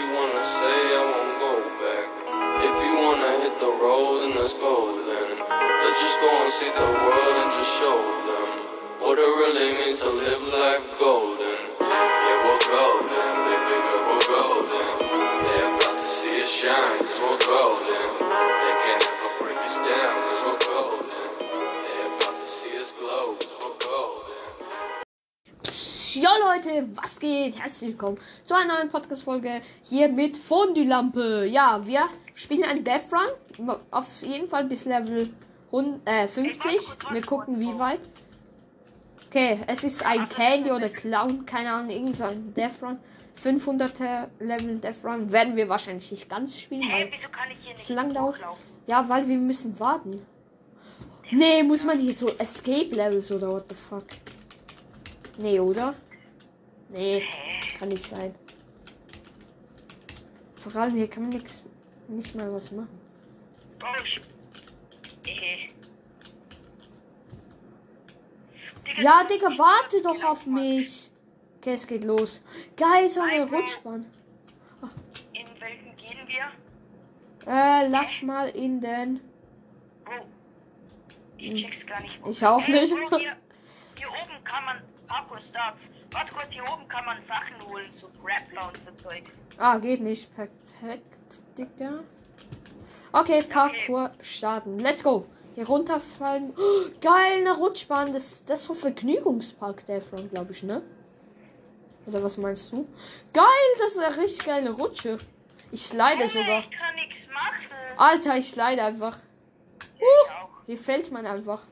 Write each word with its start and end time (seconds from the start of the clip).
you 0.00 0.14
wanna 0.16 0.44
say, 0.44 0.78
I 0.96 1.02
won't 1.12 1.36
go 1.44 1.52
back. 1.84 2.08
If 2.64 2.76
you 2.84 2.92
wanna 3.04 3.32
hit 3.44 3.54
the 3.60 3.68
road, 3.68 4.22
then 4.22 4.32
let's 4.40 4.54
go 4.54 4.96
then. 4.96 5.30
Let's 5.36 6.00
just 6.00 6.18
go 6.24 6.30
and 6.40 6.52
see 6.52 6.72
the 6.72 6.88
world 7.04 7.36
and 7.42 7.50
just 7.52 7.72
show 7.76 7.98
them 8.28 8.48
what 9.04 9.18
it 9.18 9.30
really 9.40 9.68
means 9.76 10.00
to 10.00 10.08
live 10.08 10.40
life 10.40 10.86
golden. 10.98 11.60
Yeah, 11.84 12.38
we're 12.44 12.64
golden, 12.72 13.28
baby 13.44 13.76
girl, 13.84 14.02
we're 14.08 14.28
golden. 14.32 14.88
They're 15.44 15.68
about 15.76 15.96
to 16.00 16.08
see 16.08 16.40
us 16.40 16.48
shine, 16.48 16.98
cause 17.04 17.20
we're 17.20 17.38
golden. 17.44 17.99
Ja 26.14 26.30
Leute, 26.38 26.88
was 26.96 27.20
geht? 27.20 27.56
Herzlich 27.60 27.90
willkommen 27.90 28.18
zu 28.42 28.54
einer 28.54 28.74
neuen 28.74 28.88
Podcast-Folge 28.88 29.60
hier 29.82 30.08
mit 30.08 30.36
Fondue-Lampe. 30.36 31.46
Ja, 31.46 31.86
wir 31.86 32.08
spielen 32.34 32.64
ein 32.64 32.82
Death 32.82 33.12
Run. 33.12 33.76
Auf 33.92 34.22
jeden 34.22 34.48
Fall 34.48 34.64
bis 34.64 34.86
Level 34.86 35.30
100, 35.70 36.00
äh, 36.08 36.26
50. 36.26 37.12
Wir 37.12 37.20
gucken 37.20 37.60
wie 37.60 37.78
weit. 37.78 38.00
Okay, 39.28 39.60
es 39.68 39.84
ist 39.84 40.04
ein 40.04 40.28
Candy 40.28 40.72
oder 40.72 40.88
Clown, 40.88 41.46
keine 41.46 41.72
Ahnung, 41.72 41.90
irgendein 41.90 42.54
Death 42.54 42.82
Run. 42.82 42.98
500er 43.40 44.26
Level 44.40 44.78
Death 44.80 45.04
Run 45.04 45.30
werden 45.30 45.54
wir 45.54 45.68
wahrscheinlich 45.68 46.10
nicht 46.10 46.28
ganz 46.28 46.58
spielen, 46.58 46.82
Hey, 46.88 47.08
weil 47.12 47.48
nicht 47.56 47.84
zu 47.84 47.94
lang 47.94 48.12
dauert. 48.12 48.40
Ja, 48.88 49.08
weil 49.08 49.28
wir 49.28 49.36
müssen 49.36 49.78
warten. 49.78 50.26
Nee, 51.30 51.62
muss 51.62 51.84
man 51.84 52.00
hier 52.00 52.14
so 52.14 52.28
Escape 52.36 52.96
Levels 52.96 53.30
oder 53.30 53.52
what 53.52 53.66
the 53.68 53.76
fuck? 53.76 54.06
Nee, 55.38 55.60
oder? 55.60 55.94
Nee, 56.88 57.24
kann 57.78 57.88
nicht 57.88 58.04
sein. 58.04 58.34
Vor 60.54 60.76
allem 60.76 60.96
hier 60.96 61.08
kann 61.08 61.24
man 61.24 61.32
nix, 61.32 61.64
nicht 62.08 62.34
mal 62.34 62.52
was 62.52 62.70
machen. 62.72 62.98
Äh. 65.26 65.70
Ja, 69.02 69.24
Digga, 69.24 69.46
warte 69.56 70.02
doch 70.02 70.22
auf 70.24 70.46
mich. 70.46 71.10
Okay, 71.58 71.74
es 71.74 71.86
geht 71.86 72.04
los. 72.04 72.42
Geil, 72.76 73.08
so 73.08 73.20
eine. 73.20 73.50
Rutschbahn. 73.50 74.06
In 75.32 75.46
welchen 75.60 75.96
gehen 75.96 76.18
wir? 76.26 76.50
Äh, 77.52 77.88
lass 77.88 78.22
mal 78.22 78.48
in 78.48 78.80
den. 78.80 79.20
Bro. 80.04 80.26
Ich 81.38 81.62
check's 81.62 81.86
gar 81.86 82.00
nicht. 82.02 82.20
Ich 82.28 82.44
auch 82.44 82.60
Hey, 82.60 82.82
nicht. 82.82 82.94
Hier 83.96 84.08
oben 84.08 84.44
kann 84.44 84.64
man... 84.64 84.82
Parkour 85.10 85.40
Starts. 85.40 85.90
Warte 86.12 86.32
kurz, 86.32 86.52
hier 86.52 86.62
oben 86.72 86.86
kann 86.86 87.04
man 87.04 87.20
Sachen 87.22 87.56
holen, 87.68 87.90
so 87.92 88.08
Grappler 88.22 88.68
und 88.68 88.84
so 88.84 88.92
Zeugs. 88.92 89.32
Ah, 89.58 89.76
geht 89.78 90.00
nicht. 90.00 90.32
Perfekt, 90.36 91.42
Digga. 91.58 92.04
Okay, 93.12 93.42
Parkour 93.42 94.12
starten. 94.22 94.78
Let's 94.78 95.02
go. 95.02 95.26
Hier 95.56 95.66
runterfallen. 95.66 96.54
Oh, 96.56 96.90
geil, 97.00 97.40
eine 97.40 97.56
Rutschbahn. 97.56 98.12
Das, 98.12 98.44
das 98.44 98.60
ist 98.60 98.66
so 98.66 98.74
Vergnügungspark, 98.74 99.84
der 99.86 100.00
Front, 100.00 100.30
glaube 100.30 100.52
ich, 100.52 100.62
ne? 100.62 100.80
Oder 102.06 102.22
was 102.22 102.38
meinst 102.38 102.70
du? 102.70 102.86
Geil, 103.32 103.44
das 103.78 103.92
ist 103.92 103.98
eine 103.98 104.16
richtig 104.16 104.46
geile 104.46 104.70
Rutsche. 104.70 105.18
Ich 105.72 105.86
slide 105.86 106.20
Junge, 106.20 106.28
sogar. 106.28 106.60
ich 106.60 106.70
kann 106.70 106.94
nichts 106.94 107.28
machen. 107.28 107.66
Alter, 107.96 108.36
ich 108.36 108.48
slide 108.48 108.82
einfach. 108.82 109.18
Auch. 109.98 110.64
Hier 110.66 110.78
fällt 110.78 111.10
man 111.10 111.26
einfach. 111.26 111.62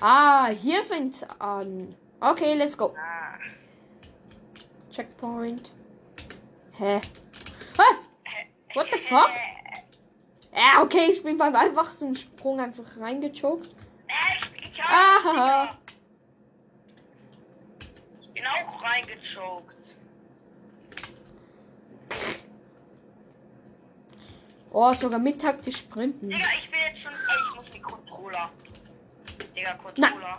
Ah, 0.00 0.48
hier 0.48 0.84
fängt's 0.84 1.24
an. 1.38 1.94
Okay, 2.20 2.54
let's 2.54 2.76
go. 2.76 2.94
Ah. 2.96 3.38
Checkpoint. 4.90 5.72
Hä? 6.78 7.00
Hä? 7.76 7.98
What 8.74 8.86
the 8.92 8.98
fuck? 8.98 9.30
Ja, 10.52 10.82
okay, 10.82 11.10
ich 11.10 11.22
bin 11.22 11.36
beim 11.36 11.54
einfachsten 11.54 12.16
Sprung 12.16 12.60
einfach 12.60 12.98
reingechoked. 12.98 13.74
Echt? 14.06 14.50
Ich 18.20 18.30
bin 18.32 18.44
auch 18.46 18.82
reingechoked. 18.82 19.96
Oh, 24.70 24.92
sogar 24.92 25.18
mit 25.18 25.40
taktisch 25.40 25.78
sprinten. 25.78 26.28
Digga, 26.28 26.46
ich 26.56 26.70
bin 26.70 26.80
jetzt 26.88 27.00
schon. 27.00 27.12
Ey, 27.12 27.18
ich 27.48 27.56
muss 27.56 27.72
mit 27.72 27.82
Controller. 27.82 28.50
Digga, 29.58 29.72
Controller. 29.74 30.38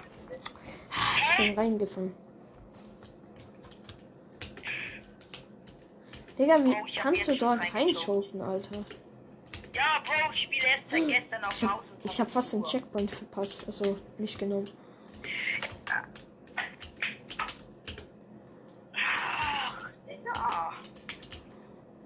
Ich 1.21 1.37
bin 1.37 1.57
reingefallen. 1.59 2.15
Digga, 6.37 6.63
wie 6.63 6.73
Oh, 6.73 6.85
kannst 7.01 7.27
du 7.27 7.35
dort 7.35 7.73
reinchoken, 7.73 8.41
Alter? 8.41 8.85
Ja, 9.75 10.01
Bro, 10.05 10.31
ich 10.33 10.43
spiele 10.43 10.67
erst 10.67 10.89
seit 10.89 11.05
gestern 11.07 11.43
auf 11.43 11.53
Ich 11.53 11.63
hab, 11.67 11.83
ich 12.03 12.21
hab 12.21 12.29
fast 12.31 12.53
den. 12.53 12.63
Checkpoint 12.63 13.11
verpasst. 13.11 13.65
Also, 13.67 13.99
nicht 14.17 14.39
genommen. 14.39 14.69
Ach, 18.95 19.91
Digga. 20.07 20.73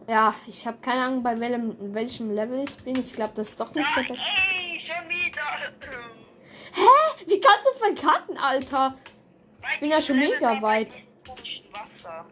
Ja, 0.09 0.33
ich 0.47 0.65
habe 0.65 0.77
keine 0.81 1.01
Ahnung, 1.03 1.21
bei 1.21 1.39
welchem, 1.39 1.93
welchem 1.93 2.31
Level 2.33 2.63
ich 2.63 2.77
bin. 2.77 2.97
Ich 2.97 3.13
glaube, 3.13 3.33
das 3.35 3.49
ist 3.49 3.59
doch 3.59 3.73
nicht 3.75 3.87
Ach, 3.87 3.95
der 3.95 4.03
beste. 4.13 4.25
ey, 4.27 4.79
schon 4.79 5.09
wieder. 5.09 5.41
Hä? 6.75 7.25
Wie 7.27 7.32
kannst 7.43 7.67
du 7.69 7.73
verkacken, 7.77 8.37
Alter? 8.37 8.95
Ich 9.73 9.79
bin 9.79 9.89
ja 9.91 10.01
schon 10.01 10.19
mega 10.19 10.61
weit. 10.61 10.97
Wasser. 11.71 12.25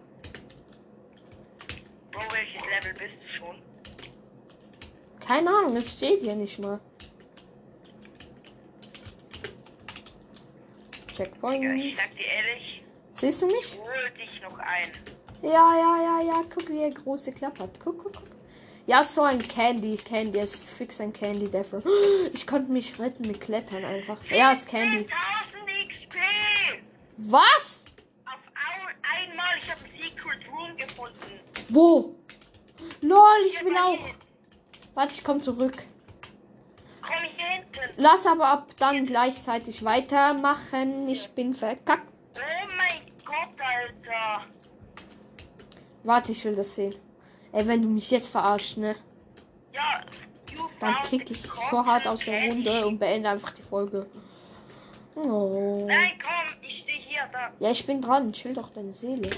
Bro, 2.12 2.22
welches 2.32 2.62
Level 2.62 2.94
bist 3.00 3.22
du 3.24 3.28
schon? 3.28 3.56
Keine 5.20 5.50
Ahnung, 5.50 5.76
es 5.78 5.94
steht 5.94 6.22
hier 6.24 6.36
nicht 6.36 6.60
mal. 6.60 6.80
Digga, 11.12 11.14
ich 11.14 11.16
Checkpoint. 11.16 11.96
sag 11.96 12.16
dir 12.16 12.26
ehrlich, 12.26 12.84
Siehst 13.12 13.42
du 13.42 13.48
mich? 13.48 13.78
hol 13.80 14.10
dich 14.18 14.42
noch 14.42 14.58
ein. 14.60 14.92
Ja, 15.42 15.76
ja, 15.76 16.02
ja, 16.04 16.22
ja. 16.22 16.42
Guck, 16.54 16.70
wie 16.70 16.82
er 16.84 16.92
große 16.92 17.32
Klappe 17.34 17.64
hat. 17.64 17.80
Guck, 17.80 18.00
guck, 18.04 18.14
guck. 18.14 18.41
Ja, 18.88 19.04
so 19.04 19.22
ein 19.24 19.40
Candy. 19.48 19.96
Candy 19.98 20.40
ist 20.40 20.70
fix 20.70 21.00
ein 21.02 21.14
Candy. 21.14 21.50
Dafür. 21.50 21.82
Ich 22.34 22.48
konnte 22.48 22.72
mich 22.72 22.98
retten 23.00 23.28
mit 23.28 23.42
Klettern 23.42 23.84
einfach. 23.84 24.24
Ja, 24.26 24.52
ist 24.52 24.68
Candy. 24.68 25.06
10.000 25.06 25.88
XP! 25.88 26.16
Was? 27.18 27.86
Auf 28.26 28.34
au- 28.56 29.26
einmal, 29.28 29.58
ich 29.62 29.70
habe 29.70 29.82
ein 29.84 29.92
Secret 29.92 30.52
Room 30.52 30.76
gefunden. 30.78 31.40
Wo? 31.70 32.16
Lol, 33.02 33.46
ich 33.48 33.64
will 33.64 33.76
auch. 33.78 34.00
Warte, 34.96 35.14
ich 35.14 35.24
komm 35.24 35.42
zurück. 35.42 35.84
Komm 37.02 37.16
hier 37.36 37.46
hinten. 37.46 37.80
Lass 37.98 38.26
aber 38.26 38.48
ab 38.48 38.70
dann 38.80 39.06
gleichzeitig 39.06 39.84
weitermachen. 39.84 41.08
Ich 41.08 41.30
bin 41.32 41.54
verkackt. 41.54 42.12
Oh 42.36 42.68
mein 42.78 43.02
Gott, 43.26 43.56
Alter. 43.60 44.46
Warte, 46.04 46.32
ich 46.32 46.44
will 46.46 46.56
das 46.56 46.76
sehen. 46.76 46.96
Ey, 47.54 47.68
wenn 47.68 47.82
du 47.82 47.90
mich 47.90 48.10
jetzt 48.12 48.30
verarschst, 48.30 48.78
ne? 48.78 48.96
Ja, 49.74 50.04
Dann 50.80 50.94
found 50.94 51.06
kick 51.06 51.28
the 51.28 51.34
ich 51.34 51.42
so 51.42 51.86
hart 51.86 52.08
aus 52.08 52.26
der 52.26 52.50
Runde 52.50 52.86
und 52.88 52.98
beende 52.98 53.30
einfach 53.30 53.52
die 53.52 53.62
Folge. 53.62 54.08
Oh. 55.16 55.86
Nein, 55.88 56.14
komm, 56.22 56.58
ich 56.62 56.80
stehe 56.80 56.98
hier, 56.98 57.28
da. 57.32 57.52
Ja, 57.60 57.72
ich 57.72 57.86
bin 57.86 58.00
dran. 58.02 58.32
Chill 58.32 58.54
doch 58.54 58.70
deine 58.70 58.94
Seele. 58.94 59.30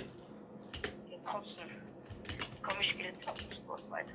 Komm, 1.26 1.42
ich 2.80 2.90
spiele 2.90 3.10
jetzt 3.10 3.26
nicht 3.50 3.68
kurz 3.68 3.82
weiter. 3.90 4.12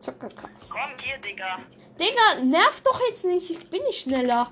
Zuckerkass. 0.00 0.70
Komm 0.70 0.90
hier, 1.02 1.18
Digga. 1.18 1.58
Digga, 2.00 2.44
nerv 2.44 2.80
doch 2.80 3.00
jetzt 3.08 3.24
nicht. 3.24 3.50
Ich 3.50 3.70
bin 3.70 3.82
nicht 3.82 4.00
schneller. 4.00 4.50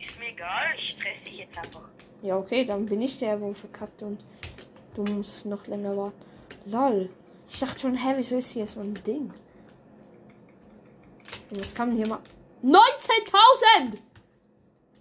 Ist 0.00 0.18
mir 0.18 0.28
egal, 0.28 0.72
ich 0.74 0.90
stress 0.90 1.22
dich 1.24 1.38
jetzt 1.38 1.58
einfach. 1.58 1.82
Ja, 2.22 2.38
okay, 2.38 2.64
dann 2.64 2.86
bin 2.86 3.02
ich 3.02 3.18
der, 3.18 3.40
wo 3.40 3.52
verkackt 3.52 4.02
und 4.02 4.24
du 4.94 5.02
musst 5.04 5.44
noch 5.46 5.66
länger 5.66 5.96
warten. 5.96 6.24
Lol. 6.66 7.08
Ich 7.48 7.60
dachte 7.60 7.80
schon, 7.80 7.96
hä, 7.96 8.14
wieso 8.16 8.36
ist 8.36 8.50
hier 8.50 8.66
so 8.66 8.80
ein 8.80 8.94
Ding? 9.04 9.32
Und 11.50 11.60
was 11.60 11.74
kann 11.74 11.88
man 11.88 11.96
hier 11.96 12.08
mal? 12.08 12.18
19.000! 12.64 13.98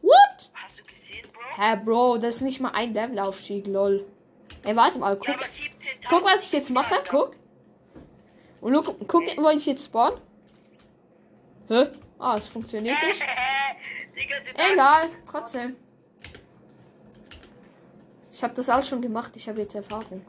What? 0.03 0.49
Hast 0.53 0.79
du 0.79 0.83
gesehen, 0.83 1.27
Bro? 1.33 1.41
Hä, 1.57 1.75
Bro, 1.83 2.17
das 2.19 2.35
ist 2.35 2.41
nicht 2.41 2.59
mal 2.59 2.69
ein 2.71 2.93
Levelaufstieg, 2.93 3.65
lol. 3.65 4.05
Ey, 4.63 4.75
warte 4.75 4.99
mal, 4.99 5.13
Ja, 5.13 5.15
guck. 5.15 5.43
17.000 5.43 6.09
Guck, 6.09 6.23
was 6.23 6.43
ich 6.43 6.51
jetzt 6.51 6.69
mache, 6.69 6.95
guck. 7.09 7.35
Und 8.61 8.73
guck, 8.83 9.07
guck, 9.07 9.23
wo 9.37 9.49
ich 9.49 9.65
jetzt 9.65 9.85
spawn. 9.85 10.21
Hä? 11.67 11.87
Ah, 12.19 12.37
es 12.37 12.47
funktioniert 12.47 12.97
nicht. 13.03 13.21
Egal, 14.71 15.09
trotzdem. 15.29 15.75
Ich 18.31 18.43
habe 18.43 18.53
das 18.53 18.69
auch 18.69 18.83
schon 18.83 19.01
gemacht, 19.01 19.35
ich 19.35 19.49
habe 19.49 19.61
jetzt 19.61 19.73
Erfahrung. 19.73 20.23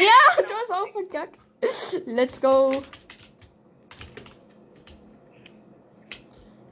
Ah! 0.00 0.36
Ja, 0.38 0.42
du 0.42 0.54
hast 0.54 0.70
auch 0.72 0.88
verkackt. 0.92 1.38
Let's 2.06 2.40
go. 2.40 2.82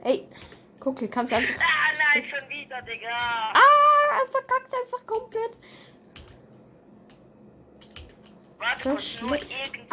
Ey, 0.03 0.27
guck, 0.79 0.99
hier 0.99 1.09
kannst 1.09 1.31
du 1.31 1.37
einfach. 1.37 1.55
Ah, 1.59 1.93
nein, 2.13 2.25
schon 2.25 2.49
wieder, 2.49 2.81
Digga. 2.81 3.09
Ah, 3.09 4.21
er 4.21 4.27
verkackt 4.27 4.73
einfach 4.73 5.05
komplett. 5.05 5.57
Warte 8.57 8.79
So 8.79 8.97
schlecht. 8.97 9.47
irgendwie. 9.51 9.87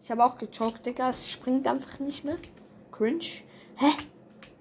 Ich 0.00 0.10
habe 0.10 0.24
auch 0.24 0.38
gechockt, 0.38 0.86
Digga. 0.86 1.10
Es 1.10 1.30
springt 1.30 1.66
einfach 1.68 1.98
nicht 1.98 2.24
mehr. 2.24 2.38
Cringe. 2.92 3.24
Hä? 3.76 3.92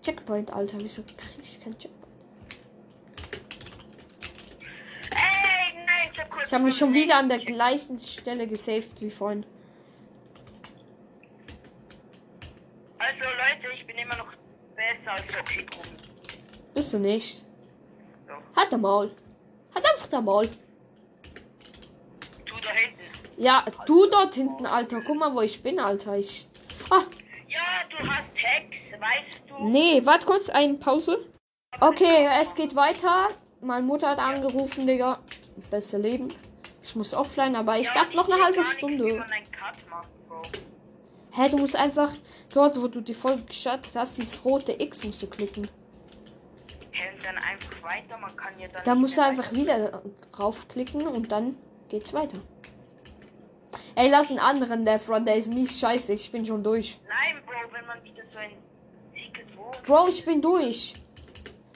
Checkpoint, 0.03 0.51
Alter. 0.51 0.77
Wieso 0.81 1.03
krieg 1.03 1.39
ich 1.42 1.60
kein 1.62 1.77
Checkpoint? 1.77 2.06
Ey, 5.12 5.74
nein, 5.86 6.06
ich 6.46 6.54
habe 6.54 6.64
mich 6.64 6.78
schon 6.78 6.94
wieder 6.94 7.18
an 7.18 7.30
der 7.30 7.40
gleichen 7.40 7.98
Stelle 8.00 8.48
gesaved 8.48 9.00
wie 9.02 9.10
vorhin. 9.10 9.46
Also 13.00 13.24
Leute, 13.25 13.74
ich 13.74 13.86
bin 13.86 13.98
immer 13.98 14.16
noch 14.18 14.34
besser 14.75 15.12
als 15.12 15.28
drum. 15.28 15.84
Bist 16.74 16.94
du 16.94 17.00
nicht? 17.00 17.44
Doch. 18.28 18.42
Hat 18.56 18.72
der 18.72 18.78
Maul. 18.80 19.12
Hat 19.74 19.86
einfach 19.86 20.08
der 20.08 20.22
Maul. 20.22 20.48
Du 22.46 22.56
da 22.62 22.70
hinten. 22.70 23.02
Ja, 23.38 23.63
du 23.86 24.08
dort 24.10 24.36
hinten, 24.36 24.66
Alter. 24.66 25.02
Guck 25.02 25.18
mal, 25.18 25.34
wo 25.34 25.42
ich 25.42 25.62
bin, 25.62 25.80
Alter. 25.80 26.18
Ich. 26.18 26.48
Ah, 26.90 27.04
Ja, 27.48 27.60
du 27.90 28.08
hast 28.10 28.31
Hex, 28.36 28.94
weißt 28.94 29.44
du? 29.50 29.68
nee, 29.70 30.02
warte 30.06 30.25
kurz, 30.25 30.50
eine 30.50 30.74
Pause. 30.75 31.25
Okay, 31.80 32.28
es 32.42 32.56
geht 32.56 32.75
weiter. 32.75 33.28
Meine 33.62 33.86
Mutter 33.86 34.10
hat 34.10 34.20
angerufen, 34.20 34.88
Digga. 34.88 35.20
Besser 35.69 36.00
Leben. 36.00 36.33
Ich 36.83 36.95
muss 36.95 37.13
offline, 37.13 37.56
aber 37.56 37.77
ich 37.77 37.88
Ja, 37.88 37.95
darf 37.95 38.13
noch 38.13 38.30
eine 38.30 38.44
halbe 38.44 38.63
Stunde. 38.63 39.25
Hä, 41.31 41.50
du 41.50 41.57
musst 41.57 41.75
einfach 41.75 42.12
dort, 42.54 42.81
wo 42.81 42.88
du 42.88 43.01
die 43.01 43.13
Folge 43.13 43.44
gestartet 43.44 43.95
hast, 43.95 44.18
dieses 44.18 44.44
rote 44.44 44.74
X 44.81 45.04
musst 45.04 45.21
du 45.21 45.27
klicken. 45.27 45.69
Hä, 46.92 47.13
und 47.13 47.25
dann 47.25 47.38
einfach 47.38 47.83
weiter, 47.83 48.18
man 48.18 48.36
kann 48.36 48.57
ja 48.59 48.68
dann. 48.69 48.83
Da 48.83 48.95
musst 48.95 49.18
du 49.18 49.21
einfach 49.21 49.51
wieder 49.54 50.01
draufklicken 50.31 51.06
und 51.06 51.31
dann 51.31 51.57
geht's 51.89 52.13
weiter. 52.13 52.38
Ey, 53.95 54.10
lass 54.10 54.30
einen 54.30 54.39
anderen 54.39 54.86
Death 54.86 55.10
Run, 55.10 55.25
der 55.25 55.36
ist 55.36 55.53
mies 55.53 55.80
scheiße. 55.80 56.13
Ich 56.13 56.31
bin 56.31 56.45
schon 56.45 56.63
durch. 56.63 57.00
Nein, 57.07 57.42
Bro, 57.45 57.74
wenn 57.74 57.86
man 57.86 58.03
wieder 58.03 58.24
so 58.24 58.38
ein. 58.38 58.51
Bro, 59.86 60.07
ich 60.10 60.24
bin 60.24 60.42
durch. 60.42 60.94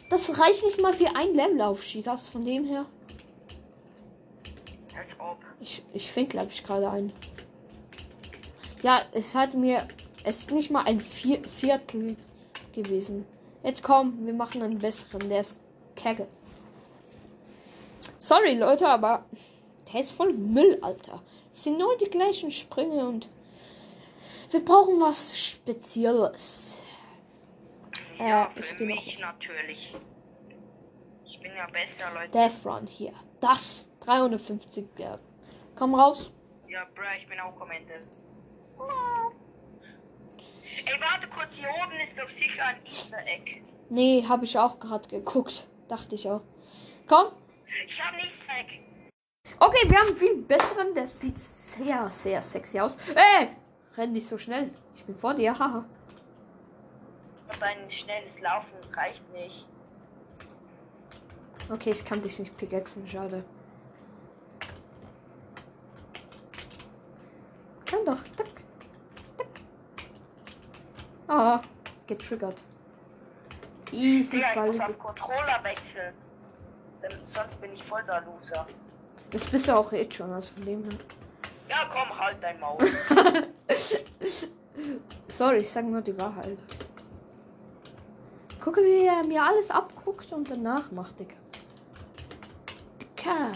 Das 0.09 0.39
reicht 0.39 0.63
nicht 0.63 0.81
mal 0.81 0.93
für 0.93 1.15
ein 1.15 1.33
Levelaufstieg 1.33 2.07
aus. 2.07 2.27
Von 2.27 2.45
dem 2.45 2.65
her. 2.65 2.85
Als 5.11 5.19
ob. 5.19 5.37
Ich, 5.59 5.83
ich 5.93 6.11
finde, 6.11 6.29
glaube 6.29 6.49
ich, 6.51 6.63
gerade 6.63 6.89
einen. 6.89 7.13
Ja, 8.81 9.01
es 9.11 9.35
hat 9.35 9.53
mir. 9.53 9.87
Es 10.23 10.39
ist 10.39 10.51
nicht 10.51 10.69
mal 10.69 10.83
ein 10.85 10.99
Vier 10.99 11.43
Viertel 11.43 12.15
gewesen. 12.73 13.25
Jetzt 13.63 13.83
komm, 13.83 14.25
wir 14.25 14.33
machen 14.33 14.61
einen 14.61 14.77
besseren. 14.77 15.29
Der 15.29 15.39
ist 15.39 15.59
kacke. 15.95 16.27
Sorry, 18.17 18.53
Leute, 18.55 18.87
aber 18.87 19.25
der 19.91 19.99
ist 19.99 20.11
voll 20.11 20.33
Müll, 20.33 20.77
Alter. 20.81 21.19
Es 21.51 21.63
sind 21.63 21.77
nur 21.79 21.97
die 21.97 22.09
gleichen 22.09 22.51
Sprünge 22.51 23.07
und 23.07 23.27
wir 24.51 24.63
brauchen 24.63 24.99
was 25.01 25.37
Spezielles. 25.37 26.83
Ja, 28.19 28.27
Ja, 28.27 28.51
ich 28.55 28.65
für 28.65 28.85
mich 28.85 29.19
natürlich. 29.19 29.95
Ich 31.25 31.39
bin 31.39 31.51
ja 31.55 31.67
besser, 31.67 32.05
Leute. 32.13 32.31
Death 32.31 32.65
Run 32.65 32.85
hier. 32.85 33.13
Das 33.41 33.91
350. 34.01 34.87
Ja. 34.97 35.17
Komm 35.75 35.95
raus. 35.95 36.31
Ja, 36.67 36.85
Bro, 36.95 37.03
ich 37.17 37.27
bin 37.27 37.39
auch 37.39 37.59
am 37.59 37.71
Ende. 37.71 37.93
Ey, 40.85 41.01
warte 41.01 41.27
kurz, 41.27 41.55
hier 41.55 41.67
oben 41.69 41.99
ist 42.01 42.17
doch 42.17 42.29
sicher 42.29 42.65
ein 42.65 42.85
Easter 42.85 43.17
Egg. 43.25 43.61
Nee, 43.89 44.23
habe 44.27 44.45
ich 44.45 44.57
auch 44.57 44.79
gerade 44.79 45.09
geguckt. 45.09 45.67
Dachte 45.89 46.15
ich 46.15 46.29
auch. 46.29 46.41
Komm. 47.07 47.33
Ich 47.85 48.01
hab 48.01 48.13
ein 48.13 48.19
Easter 48.19 48.53
Egg. 48.59 48.79
Okay, 49.59 49.89
wir 49.89 49.99
haben 49.99 50.07
einen 50.07 50.15
viel 50.15 50.37
besseren. 50.43 50.93
Der 50.95 51.07
sieht 51.07 51.37
sehr, 51.37 52.09
sehr 52.09 52.41
sexy 52.41 52.79
aus. 52.79 52.95
Ey! 53.15 53.49
Renn 53.97 54.13
nicht 54.13 54.27
so 54.27 54.37
schnell. 54.37 54.71
Ich 54.95 55.03
bin 55.03 55.15
vor 55.15 55.33
dir. 55.33 55.57
Haha. 55.57 55.83
Aber 57.49 57.65
ein 57.65 57.91
schnelles 57.91 58.39
Laufen 58.39 58.77
reicht 58.93 59.27
nicht. 59.33 59.67
Okay, 61.71 61.91
ich 61.91 62.03
kann 62.03 62.21
dich 62.21 62.37
nicht 62.37 62.57
pickaxen. 62.57 63.07
Schade. 63.07 63.45
Kann 67.85 68.05
doch. 68.05 68.21
Tack. 68.35 68.49
Tack. 69.37 69.47
Ah, 71.29 71.61
getriggert. 72.07 72.61
Easy 73.91 74.37
Digga, 74.37 74.65
ich 74.65 74.71
muss 74.71 74.77
Fall. 74.77 74.89
auf 74.89 74.99
Controller 74.99 75.63
wechseln. 75.63 76.13
Denn 77.01 77.25
sonst 77.25 77.59
bin 77.61 77.71
ich 77.71 77.83
voll 77.83 78.03
der 78.03 78.21
Loser. 78.21 78.67
Das 79.29 79.47
bist 79.47 79.67
du 79.67 79.77
auch 79.77 79.91
jetzt 79.93 80.15
schon, 80.15 80.29
von 80.29 80.65
dem 80.65 80.83
her. 80.83 80.99
Ja, 81.69 81.89
komm, 81.89 82.19
halt 82.19 82.37
dein 82.41 82.59
Maul. 82.59 82.77
Sorry, 85.29 85.57
ich 85.57 85.71
sage 85.71 85.87
nur 85.87 86.01
die 86.01 86.19
Wahrheit. 86.19 86.57
Gucke, 88.59 88.81
wie 88.81 89.07
er 89.07 89.25
mir 89.25 89.41
alles 89.41 89.71
abguckt 89.71 90.33
und 90.33 90.51
danach 90.51 90.91
macht, 90.91 91.19
Dicker. 93.21 93.51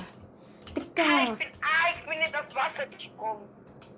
Dicker. 0.76 1.04
ah, 1.04 1.24
ich 1.24 1.38
bin, 1.40 1.48
ah, 1.62 1.90
ich 1.98 2.06
bin 2.06 2.20
in 2.20 2.32
das 2.32 2.54
Wasser 2.56 2.86
gesprungen. 2.86 3.50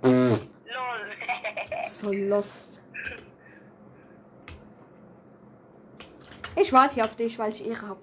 Lol. 0.01 0.39
So 1.89 2.11
lost. 2.13 2.81
Ich 6.55 6.71
warte 6.71 6.95
hier 6.95 7.05
auf 7.05 7.15
dich, 7.15 7.37
weil 7.37 7.49
ich 7.49 7.67
Ehre 7.67 7.87
habe. 7.87 7.99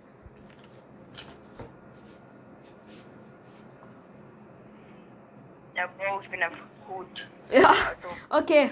ja, 5.75 5.87
Bro, 5.99 6.21
ich 6.23 6.31
bin 6.31 6.43
einfach 6.43 6.67
gut. 6.87 7.29
Ja, 7.51 7.75
Also, 7.91 8.09
okay. 8.31 8.71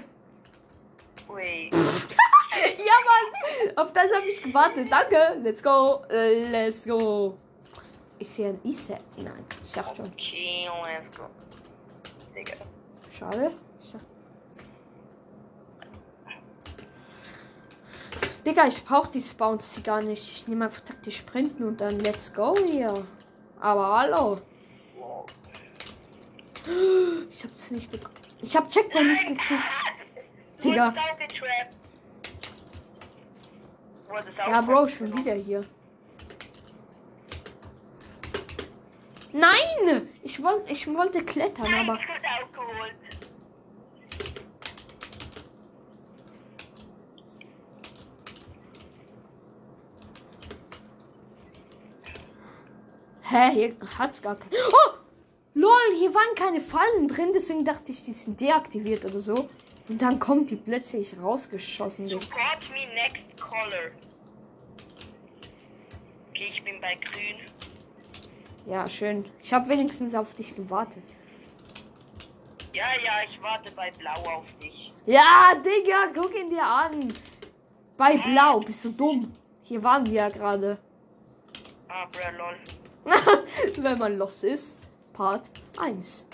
ui. 1.29 1.71
Ja, 2.55 2.93
Mann. 3.07 3.77
Auf 3.79 3.95
das 3.95 4.13
habe 4.15 4.27
ich 4.27 4.43
gewartet. 4.43 4.93
Danke. 4.93 5.39
Let's 5.43 5.63
go. 5.63 6.03
Let's 6.11 6.85
go. 6.85 7.39
Ich 8.23 8.31
sehe 8.31 8.51
ein 8.51 8.61
Easter. 8.63 8.99
Nein, 9.17 9.45
ich 9.65 9.73
dachte 9.73 9.97
schon. 9.97 10.07
Okay, 10.13 10.69
let's 10.95 11.11
go. 11.11 11.25
Digga. 12.33 12.53
Schade. 13.11 13.51
Ich 13.81 13.91
dachte- 13.91 14.07
Digga, 18.47 18.69
ich 18.69 18.85
brauche 18.85 19.11
die 19.11 19.21
Spawns 19.21 19.83
gar 19.83 20.01
nicht. 20.05 20.23
Ich 20.31 20.47
nehme 20.47 20.67
einfach 20.67 20.83
taktisch 20.83 21.17
Sprinten 21.17 21.65
und 21.67 21.81
dann 21.81 21.99
let's 21.99 22.33
go 22.33 22.55
hier. 22.65 22.95
Aber 23.59 23.99
hallo. 23.99 24.41
Ich 27.29 27.43
hab's 27.43 27.73
nicht 27.73 27.91
bekommen. 27.91 28.15
Ich 28.41 28.57
hab 28.57 28.71
Checkpoint 28.71 29.09
nicht 29.09 29.27
gekriegt. 29.27 29.63
Digga. 30.63 30.95
Ja, 34.49 34.61
Bro, 34.61 34.87
ich 34.87 34.99
bin 35.01 35.19
wieder 35.19 35.35
hier. 35.35 35.61
Nein! 39.33 40.09
Ich, 40.23 40.43
wollt, 40.43 40.71
ich 40.71 40.87
wollte 40.87 41.25
klettern, 41.25 41.73
aber. 41.73 41.99
Hä, 53.23 53.51
hier 53.53 53.77
hat's 53.99 54.21
gar 54.21 54.37
kein. 54.37 54.51
Oh! 54.53 54.93
Lol, 55.55 55.97
hier 55.99 56.15
waren 56.15 56.35
keine 56.35 56.61
Fallen 56.61 57.09
drin, 57.09 57.33
deswegen 57.35 57.65
dachte 57.65 57.93
ich, 57.93 58.05
die 58.05 58.13
sind 58.13 58.41
deaktiviert 58.41 59.05
oder 59.05 59.21
so. 59.21 59.49
Und 59.89 60.01
dann 60.01 60.19
kommt 60.19 60.51
die 60.51 60.57
plötzlich 60.57 61.17
rausgeschossen. 61.19 62.09
Support 62.09 62.71
me 62.71 62.87
next 62.95 63.39
color. 63.41 63.91
Okay, 66.31 66.47
ich 66.49 66.63
bin 66.63 66.81
bei 66.81 66.95
grün. 66.97 67.37
Ja, 68.67 68.89
schön. 68.89 69.25
Ich 69.43 69.53
habe 69.53 69.69
wenigstens 69.69 70.15
auf 70.15 70.35
dich 70.35 70.55
gewartet. 70.55 71.03
Ja, 72.73 72.87
ja, 73.05 73.13
ich 73.29 73.41
warte 73.43 73.71
bei 73.73 73.91
blau 73.91 74.39
auf 74.39 74.47
dich. 74.63 74.95
Ja, 75.05 75.53
Digga, 75.57 76.09
guck 76.15 76.35
ihn 76.39 76.49
dir 76.49 76.65
an. 76.65 77.13
Bei 77.97 78.17
Blau, 78.17 78.61
bist 78.61 78.85
du 78.85 78.93
dumm? 78.93 79.33
Hier 79.61 79.83
waren 79.83 80.07
wir 80.07 80.15
ja 80.15 80.29
gerade. 80.29 80.79
Ah, 81.89 82.07
bro, 82.07 82.37
lol. 82.37 82.57
Wenn 83.77 83.99
man 83.99 84.17
los 84.17 84.43
ist. 84.43 84.89
Part 85.13 85.51
1. 85.79 86.27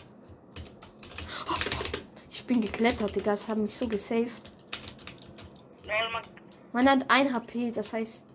Ich 2.30 2.46
bin 2.46 2.60
geklettert, 2.60 3.16
Digga. 3.16 3.32
Das 3.32 3.48
hat 3.48 3.58
mich 3.58 3.74
so 3.74 3.88
gesaved. 3.88 4.52
Lol, 5.84 6.10
man. 6.12 6.22
Man 6.72 6.88
hat 6.88 7.10
1 7.10 7.32
HP, 7.32 7.70
das 7.72 7.92
heißt. 7.92 8.27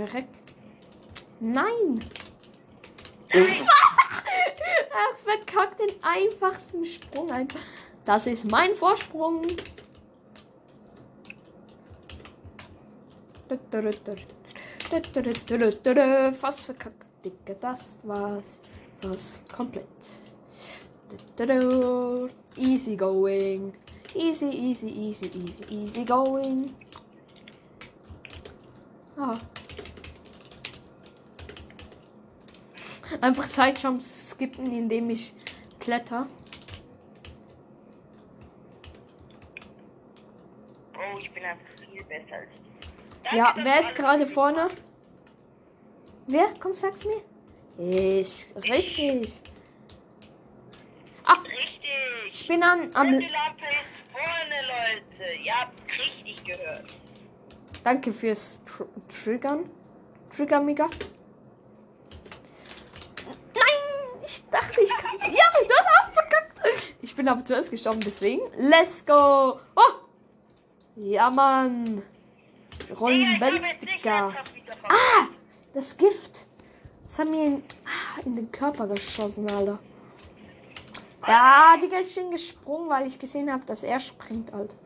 Verreck. 0.00 0.28
Nein! 1.40 2.00
er 3.34 3.44
verkackt 5.22 5.78
den 5.78 5.90
einfachsten 6.00 6.86
Sprung 6.86 7.30
einfach. 7.30 7.60
Das 8.06 8.26
ist 8.26 8.50
mein 8.50 8.72
Vorsprung. 8.74 9.46
Fast 16.32 16.60
verkackt, 16.60 17.04
Digga. 17.22 17.54
Das 17.60 17.98
war's. 18.02 18.60
Was 19.02 19.42
komplett. 19.54 19.84
Easy 22.56 22.96
going. 22.96 23.74
Easy, 24.14 24.46
easy, 24.46 24.88
easy, 24.88 25.26
easy, 25.26 25.74
easy 25.74 26.04
going. 26.06 26.74
Ah. 29.18 29.36
Einfach 33.20 33.46
Sidejumps 33.46 34.30
skippen, 34.30 34.72
indem 34.72 35.10
ich 35.10 35.32
kletter. 35.78 36.26
Oh, 40.96 41.18
ich 41.18 41.30
bin 41.32 41.44
einfach 41.44 41.64
viel 41.90 42.04
besser 42.04 42.36
als. 42.36 42.60
Ja, 43.32 43.52
dass 43.54 43.64
wer 43.64 43.80
du 43.80 43.86
ist 43.88 43.94
gerade 43.96 44.26
vorne? 44.26 44.56
machst. 44.64 44.92
Wer? 46.26 46.48
Komm, 46.60 46.74
sag's 46.74 47.04
mir. 47.04 47.22
Ich. 47.78 48.46
Richtig. 48.56 49.40
Ah, 51.24 51.38
Richtig. 51.44 51.90
ich 52.32 52.48
bin 52.48 52.62
an, 52.62 52.90
am. 52.94 53.18
Die 53.18 53.26
Lampe 53.26 53.64
ist 53.80 54.04
vorne, 54.12 54.60
Leute. 54.66 55.24
Ihr 55.42 55.54
habt 55.54 55.74
richtig 55.92 56.44
gehört. 56.44 56.84
Danke 57.84 58.12
fürs 58.12 58.62
Tr 58.64 58.86
Triggern. 59.08 59.70
Trigger 60.28 60.60
Mega. 60.60 60.86
Nein! 63.54 64.22
Ich 64.24 64.44
dachte, 64.50 64.80
ich 64.80 64.90
kann's. 64.98 65.22
Ja, 65.26 65.44
du 65.66 65.74
hast 65.74 66.12
verkackt. 66.12 66.60
Ich 67.02 67.08
bin 67.20 67.28
aber 67.28 67.44
zuerst 67.44 67.70
gestorben, 67.70 68.00
deswegen. 68.00 68.40
Let's 68.56 69.04
go! 69.04 69.54
Oh! 69.76 69.92
Ja, 70.96 71.28
Mann. 71.28 72.00
Rollen 72.98 73.18
Digga, 73.18 73.34
ich 73.34 73.40
habe 73.42 73.50
Benz, 73.52 73.72
jetzt 73.72 73.84
nicht 73.84 73.98
Digga. 73.98 74.18
ernsthaft 74.20 74.54
wieder 74.54 74.72
verkackt. 74.72 75.38
Das 75.74 75.96
Gift. 75.98 76.46
Das 77.04 77.18
hat 77.18 77.28
mir 77.28 77.44
in, 77.44 77.62
ah, 77.84 78.20
in 78.24 78.36
den 78.36 78.50
Körper 78.50 78.86
geschossen, 78.88 79.50
Alter. 79.50 79.78
Ja, 81.26 81.76
Digga, 81.82 82.00
ich 82.00 82.14
bin 82.14 82.30
gesprungen, 82.30 82.88
weil 82.88 83.06
ich 83.06 83.18
gesehen 83.18 83.52
habe, 83.52 83.66
dass 83.66 83.82
er 83.82 84.00
springt, 84.00 84.54
Alter. 84.54 84.76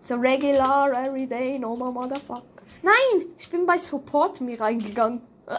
It's 0.00 0.10
a 0.10 0.16
regular, 0.16 0.92
everyday, 0.94 1.58
normal 1.58 1.92
motherfucker. 1.92 2.42
Nein, 2.82 3.26
ich 3.36 3.50
bin 3.50 3.66
bei 3.66 3.76
Support 3.76 4.40
mir 4.40 4.58
reingegangen. 4.58 5.20
Äh, 5.46 5.58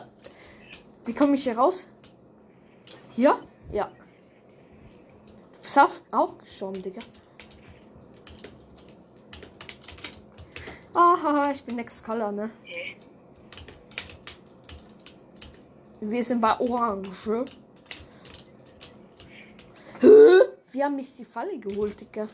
Wie 1.05 1.13
komme 1.13 1.35
ich 1.35 1.43
hier 1.43 1.59
raus? 1.59 1.85
Hier? 3.15 3.39
Ja. 3.71 3.91
Bist 5.65 5.79
auch- 6.11 6.37
gestorben, 6.37 6.79
Digga. 6.79 7.01
Aha, 10.93 11.51
ich 11.51 11.63
bin 11.63 11.75
Next 11.75 12.05
Color, 12.05 12.31
ne? 12.31 12.51
Wir 16.01 16.23
sind 16.23 16.39
bei 16.39 16.59
Orange. 16.59 17.45
Wir 20.71 20.85
haben 20.85 20.95
mich 20.97 21.15
die 21.15 21.25
Falle 21.25 21.57
geholt, 21.57 21.99
Digga. 21.99 22.27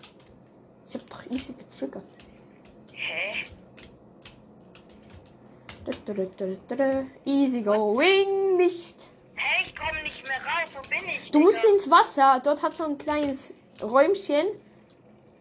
Ich 0.86 0.94
hab 0.96 1.10
doch 1.10 1.26
easy 1.32 1.54
getriggert. 1.54 2.04
Hä? 2.92 3.46
Easy 7.24 7.62
going, 7.62 8.58
nicht. 8.58 9.11
Ich 9.66 9.76
komme 9.76 10.02
nicht 10.04 10.28
mehr 10.28 10.38
raus. 10.38 10.70
Wo 10.76 10.82
bin 10.90 11.00
ich? 11.08 11.32
Du 11.32 11.40
musst 11.40 11.64
Digga? 11.64 11.74
ins 11.74 11.90
Wasser. 11.90 12.42
Dort 12.44 12.62
hat 12.64 12.76
so 12.76 12.86
ein 12.86 12.98
kleines 12.98 13.54
Räumchen. 13.82 14.46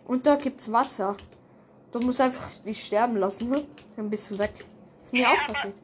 Und 0.06 0.26
dort 0.26 0.42
gibt's 0.42 0.70
Wasser. 0.70 1.16
Du 1.92 2.00
musst 2.00 2.20
einfach 2.20 2.48
dich 2.64 2.84
sterben 2.84 3.16
lassen, 3.16 3.48
ne? 3.50 3.64
Dann 3.96 4.10
bist 4.10 4.30
du 4.30 4.38
weg. 4.38 4.52
Ist 5.02 5.12
mir 5.12 5.22
Ja, 5.22 5.32
auch 5.32 5.46
passiert. 5.52 5.74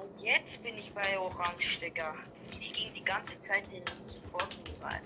Und 0.00 0.22
jetzt 0.24 0.62
bin 0.62 0.76
ich 0.76 0.92
bei 0.92 1.18
Orange, 1.18 1.80
Digga. 1.80 2.14
Ich 2.60 2.72
ging 2.72 2.92
die 2.94 3.04
ganze 3.04 3.38
Zeit 3.40 3.64
in 3.72 3.84
den 3.84 4.06
Support 4.06 4.48
rein. 4.82 5.00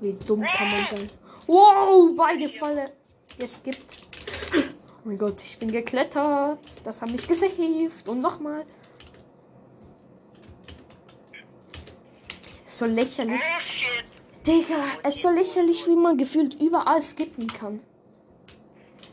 Wie 0.00 0.12
dumm 0.26 0.42
kann 0.42 0.70
man 0.70 0.86
sein? 0.86 1.10
Wow, 1.46 2.10
beide 2.16 2.48
Falle. 2.48 2.92
Es 3.38 3.62
gibt. 3.62 3.84
Oh 4.54 5.08
mein 5.08 5.18
Gott, 5.18 5.42
ich 5.42 5.58
bin 5.58 5.70
geklettert. 5.70 6.58
Das 6.84 7.02
hat 7.02 7.10
mich 7.10 7.26
gesaved. 7.26 8.08
Und 8.08 8.20
nochmal. 8.20 8.64
So 12.82 12.88
lächerlich. 12.88 13.40
Oh 13.40 13.60
shit. 13.60 14.04
Digga, 14.44 14.74
es 15.04 15.14
ist 15.14 15.22
so 15.22 15.30
lächerlich, 15.30 15.86
wie 15.86 15.94
man 15.94 16.18
gefühlt 16.18 16.54
überall 16.60 17.00
skippen 17.00 17.46
kann. 17.46 17.80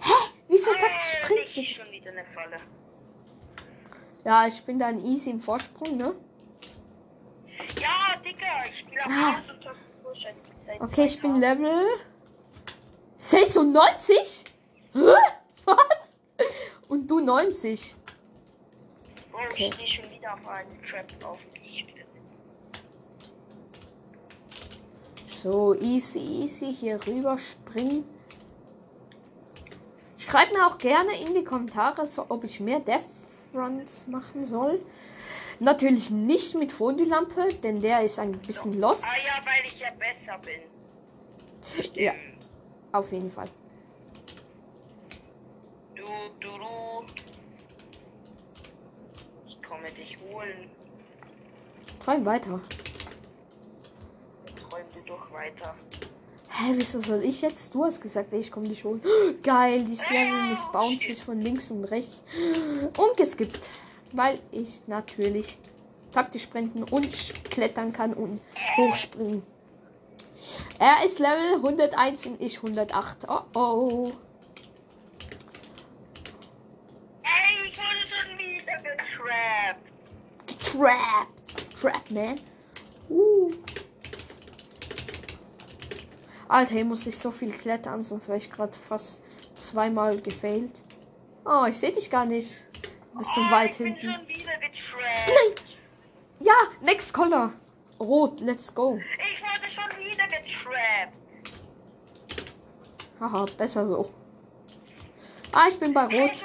Hä? 0.02 0.12
Wieso 0.48 0.72
das 0.74 0.82
Äh, 1.14 1.18
springt 1.24 1.56
nicht 1.56 1.76
schon 1.76 1.92
wieder 1.92 2.10
eine 2.10 2.26
Falle. 2.34 2.56
Ja, 4.26 4.48
ich 4.48 4.64
bin 4.64 4.80
dann 4.80 5.06
easy 5.06 5.30
im 5.30 5.40
Vorsprung, 5.40 5.98
ne? 5.98 6.16
Ja, 7.80 8.20
Digga, 8.26 8.48
ich 8.68 8.80
spiele 8.80 9.06
auf 9.06 9.12
Ah. 9.12 9.42
seit 10.66 10.82
Okay, 10.82 11.06
ich 11.06 11.22
bin 11.22 11.40
2000. 11.40 11.40
Level 11.40 11.86
96? 13.18 14.46
Hä? 14.94 15.00
Was? 15.66 15.78
Und 16.88 17.06
du 17.12 17.20
90? 17.20 17.96
Oh, 19.32 19.38
Okay. 19.46 19.70
ich 19.70 19.76
stehe 19.76 19.88
schon 19.88 20.10
wieder 20.12 20.34
auf 20.34 20.48
einen 20.48 20.82
Trap 20.82 21.06
auf. 21.24 21.46
Ich 21.64 21.86
bin 21.86 21.98
jetzt- 21.98 22.10
So, 25.41 25.74
easy, 25.74 26.19
easy 26.19 26.74
hier 26.74 27.00
rüber 27.08 27.38
springen. 27.38 28.03
Schreibt 30.17 30.51
mir 30.51 30.67
auch 30.67 30.77
gerne 30.77 31.17
in 31.17 31.34
die 31.34 31.46
Kommentare, 31.46 32.05
so, 32.05 32.25
ob 32.27 32.43
ich 32.43 32.60
mehr 32.60 32.81
Death 32.81 33.05
Runs 33.53 34.08
machen 34.08 34.46
soll. 34.46 34.81
Natürlich 35.62 36.12
nicht 36.12 36.55
mit 36.55 36.74
Fondue-Lampe, 36.74 37.53
denn 37.63 37.79
der 37.79 38.01
ist 38.01 38.19
ein 38.19 38.34
bisschen 38.34 38.81
lost. 38.81 39.05
Ah 39.05 39.15
ja, 39.25 39.46
weil 39.46 39.65
ich 39.65 39.79
ja 39.79 39.91
besser 39.91 40.38
bin. 40.39 40.60
Ja, 41.93 42.13
auf 42.91 43.10
jeden 43.13 43.29
Fall. 43.29 43.48
Du, 45.96 46.03
du, 46.41 46.50
du. 46.58 47.05
Ich 49.48 49.62
komme 49.63 49.89
dich 49.91 50.17
holen. 50.19 50.69
Träum 52.01 52.25
weiter. 52.25 52.60
Träum 55.10 55.18
du 55.18 55.25
doch 55.25 55.32
weiter. 55.32 55.75
Hä, 56.50 56.74
wieso 56.75 57.00
soll 57.00 57.24
ich 57.24 57.42
jetzt? 57.42 57.74
Du 57.74 57.84
hast 57.84 58.01
gesagt, 58.01 58.34
ich 58.34 58.51
komme 58.51 58.68
dich 58.68 58.84
holen. 58.84 59.01
Geil, 59.44 59.84
dieses 59.86 60.10
Level 60.10 60.50
mit 60.50 60.72
Bounces 60.72 61.22
von 61.22 61.42
links 61.42 61.72
und 61.72 61.84
rechts. 61.86 62.24
Und 62.98 63.18
geskippt. 63.18 63.70
Weil 64.12 64.39
ich 64.51 64.88
natürlich 64.88 65.60
taktisch 66.12 66.44
sprinten 66.44 66.82
und 66.84 67.08
klettern 67.51 67.94
kann 67.94 68.16
und 68.16 68.42
hochspringen. 68.75 69.44
Er 70.80 71.06
ist 71.06 71.20
Level 71.20 71.58
101 71.58 72.25
und 72.25 72.42
ich 72.42 72.58
108. 72.58 73.28
Oh 73.28 73.42
oh. 73.54 74.12
Ey, 77.22 77.70
ich 77.70 77.78
wurde 77.78 78.08
schon 78.10 78.38
wieder 78.39 78.78
getrappt. 78.82 79.84
Getrappt. 80.48 81.80
Trap, 81.80 82.10
man. 82.10 82.39
Uh. 83.10 83.51
Alter, 86.50 86.74
hier 86.74 86.86
muss 86.86 87.06
ich 87.08 87.18
so 87.18 87.32
viel 87.32 87.51
klettern, 87.51 88.03
sonst 88.03 88.27
wäre 88.27 88.38
ich 88.39 88.50
gerade 88.50 88.77
fast 88.77 89.22
zweimal 89.53 90.20
gefailt. 90.20 90.82
Oh, 91.46 91.65
ich 91.68 91.77
sehe 91.77 91.91
dich 91.91 92.10
gar 92.10 92.25
nicht. 92.25 92.65
Bist 93.15 93.34
so 93.36 93.41
Oh, 93.41 93.51
weit 93.51 93.72
ich 93.72 93.77
bin 93.77 93.96
hinten. 93.96 94.13
schon 94.13 94.27
wieder 94.27 94.53
getrappt. 94.58 95.63
Ja, 96.39 96.53
next 96.82 97.13
color. 97.13 97.53
Rot, 98.00 98.39
let's 98.41 98.74
go. 98.74 98.98
Ich 98.98 99.41
wurde 99.41 99.70
schon 99.72 100.06
wieder 100.06 100.25
getrappt. 100.25 101.13
Haha, 103.20 103.46
besser 103.58 103.88
so. 103.88 104.10
Ah, 105.51 105.68
ich 105.70 105.77
bin 105.79 105.94
bei 105.94 106.06
Rot. 106.06 106.44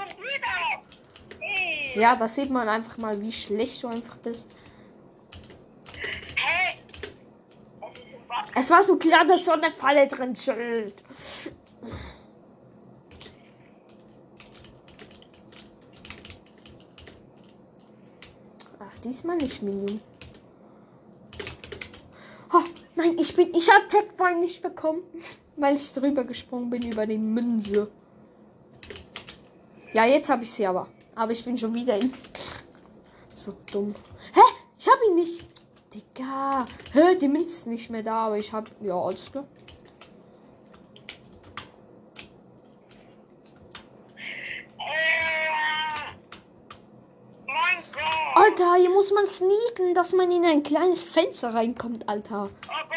Ja, 1.94 2.16
da 2.16 2.26
sieht 2.28 2.50
man 2.50 2.68
einfach 2.68 2.98
mal, 2.98 3.20
wie 3.20 3.30
schlecht 3.32 3.82
du 3.82 3.88
einfach 3.88 4.16
bist. 4.16 4.48
Hey. 6.34 6.78
Es 7.80 7.98
ist 8.00 8.14
im 8.14 8.26
Bad. 8.26 8.43
Es 8.54 8.70
war 8.70 8.84
so 8.84 8.96
klar, 8.96 9.24
dass 9.24 9.44
so 9.44 9.52
eine 9.52 9.70
Falle 9.72 10.06
drin 10.06 10.34
chillt. 10.34 11.02
Ach, 18.78 18.98
diesmal 19.02 19.36
nicht 19.38 19.60
Minion. 19.60 20.00
Oh, 22.52 22.62
nein, 22.94 23.16
ich 23.18 23.34
bin. 23.34 23.52
Ich 23.54 23.68
hab 23.68 23.88
Checkpoint 23.88 24.40
nicht 24.40 24.62
bekommen, 24.62 25.02
weil 25.56 25.76
ich 25.76 25.92
drüber 25.92 26.24
gesprungen 26.24 26.70
bin 26.70 26.82
über 26.82 27.06
den 27.06 27.34
Münze. 27.34 27.90
Ja, 29.92 30.06
jetzt 30.06 30.30
habe 30.30 30.44
ich 30.44 30.52
sie 30.52 30.66
aber. 30.66 30.88
Aber 31.16 31.32
ich 31.32 31.44
bin 31.44 31.58
schon 31.58 31.74
wieder 31.74 31.96
in. 31.96 32.12
So 33.36 33.52
dumm. 33.72 33.96
Hä? 34.32 34.40
Ich 34.78 34.86
habe 34.86 35.00
ihn 35.08 35.16
nicht. 35.16 35.53
Digga. 35.94 36.66
Hä, 36.92 37.16
die 37.20 37.28
Münze 37.28 37.50
ist 37.50 37.66
nicht 37.68 37.88
mehr 37.90 38.02
da, 38.02 38.26
aber 38.26 38.38
ich 38.38 38.52
hab. 38.52 38.68
Ja, 38.80 39.00
alles 39.00 39.30
klar. 39.30 39.46
Alter, 48.36 48.74
hier 48.74 48.90
muss 48.90 49.12
man 49.12 49.26
sneaken, 49.26 49.94
dass 49.94 50.12
man 50.12 50.30
in 50.30 50.44
ein 50.44 50.62
kleines 50.62 51.04
Fenster 51.04 51.54
reinkommt, 51.54 52.08
Alter. 52.08 52.50
Oh 52.68 52.94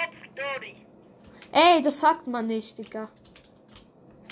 Ey, 1.51 1.81
das 1.81 1.99
sagt 1.99 2.27
man 2.27 2.47
nicht, 2.47 2.77
Digga. 2.77 3.09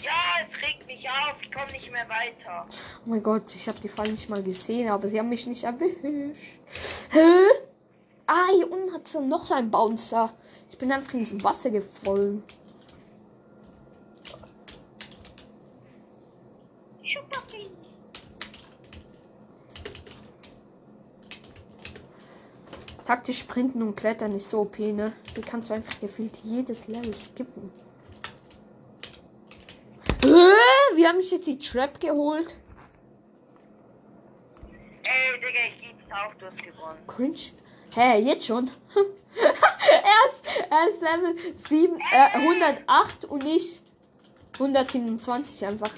Ja, 0.04 0.12
es 0.48 0.56
regt 0.62 0.86
mich 0.86 1.08
auf, 1.08 1.42
ich 1.42 1.52
komme 1.52 1.72
nicht 1.72 1.92
mehr 1.92 2.08
weiter. 2.10 2.68
Oh 3.06 3.10
mein 3.10 3.24
Gott, 3.24 3.56
ich 3.56 3.68
habe 3.68 3.80
die 3.80 3.88
Fall 3.88 4.10
nicht 4.10 4.30
mal 4.30 4.44
gesehen, 4.44 4.90
aber 4.90 5.08
sie 5.08 5.18
haben 5.18 5.30
mich 5.30 5.48
nicht 5.48 5.64
erwischt. 5.64 6.60
Hä? 7.12 7.48
Ah, 8.28 8.48
hier 8.56 8.72
unten 8.72 8.94
hat 8.94 9.06
es 9.06 9.14
noch 9.14 9.46
so 9.46 9.54
einen 9.54 9.70
Bouncer. 9.70 10.34
Ich 10.70 10.78
bin 10.78 10.92
einfach 10.92 11.14
ins 11.14 11.44
Wasser 11.44 11.70
gefallen. 11.70 12.44
Taktisch 23.06 23.38
sprinten 23.38 23.84
und 23.84 23.96
klettern 23.96 24.34
ist 24.34 24.50
so 24.50 24.62
OP, 24.62 24.80
ne? 24.80 25.14
Hier 25.36 25.44
kannst 25.44 25.70
du 25.70 25.76
einfach 25.76 26.00
gefühlt 26.00 26.38
jedes 26.38 26.88
Level 26.88 27.14
skippen. 27.14 27.72
Hä? 30.24 30.50
Wir 30.96 31.10
haben 31.10 31.18
uns 31.18 31.30
jetzt 31.30 31.46
die 31.46 31.60
Trap 31.60 32.00
geholt. 32.00 32.58
Ey, 35.04 35.40
Digga, 35.40 35.60
ich 35.68 35.88
lieb's 35.88 36.12
auch, 36.12 36.34
du 36.34 36.48
hast 36.48 36.64
gewonnen. 36.64 36.98
Cringe. 37.06 37.65
Hä, 37.96 38.20
jetzt 38.20 38.46
schon? 38.46 38.70
er, 40.70 40.90
ist, 40.90 41.02
Level 41.02 41.34
7, 41.56 41.98
äh, 41.98 42.38
108 42.40 43.24
und 43.24 43.46
ich 43.46 43.82
127 44.56 45.66
einfach. 45.66 45.92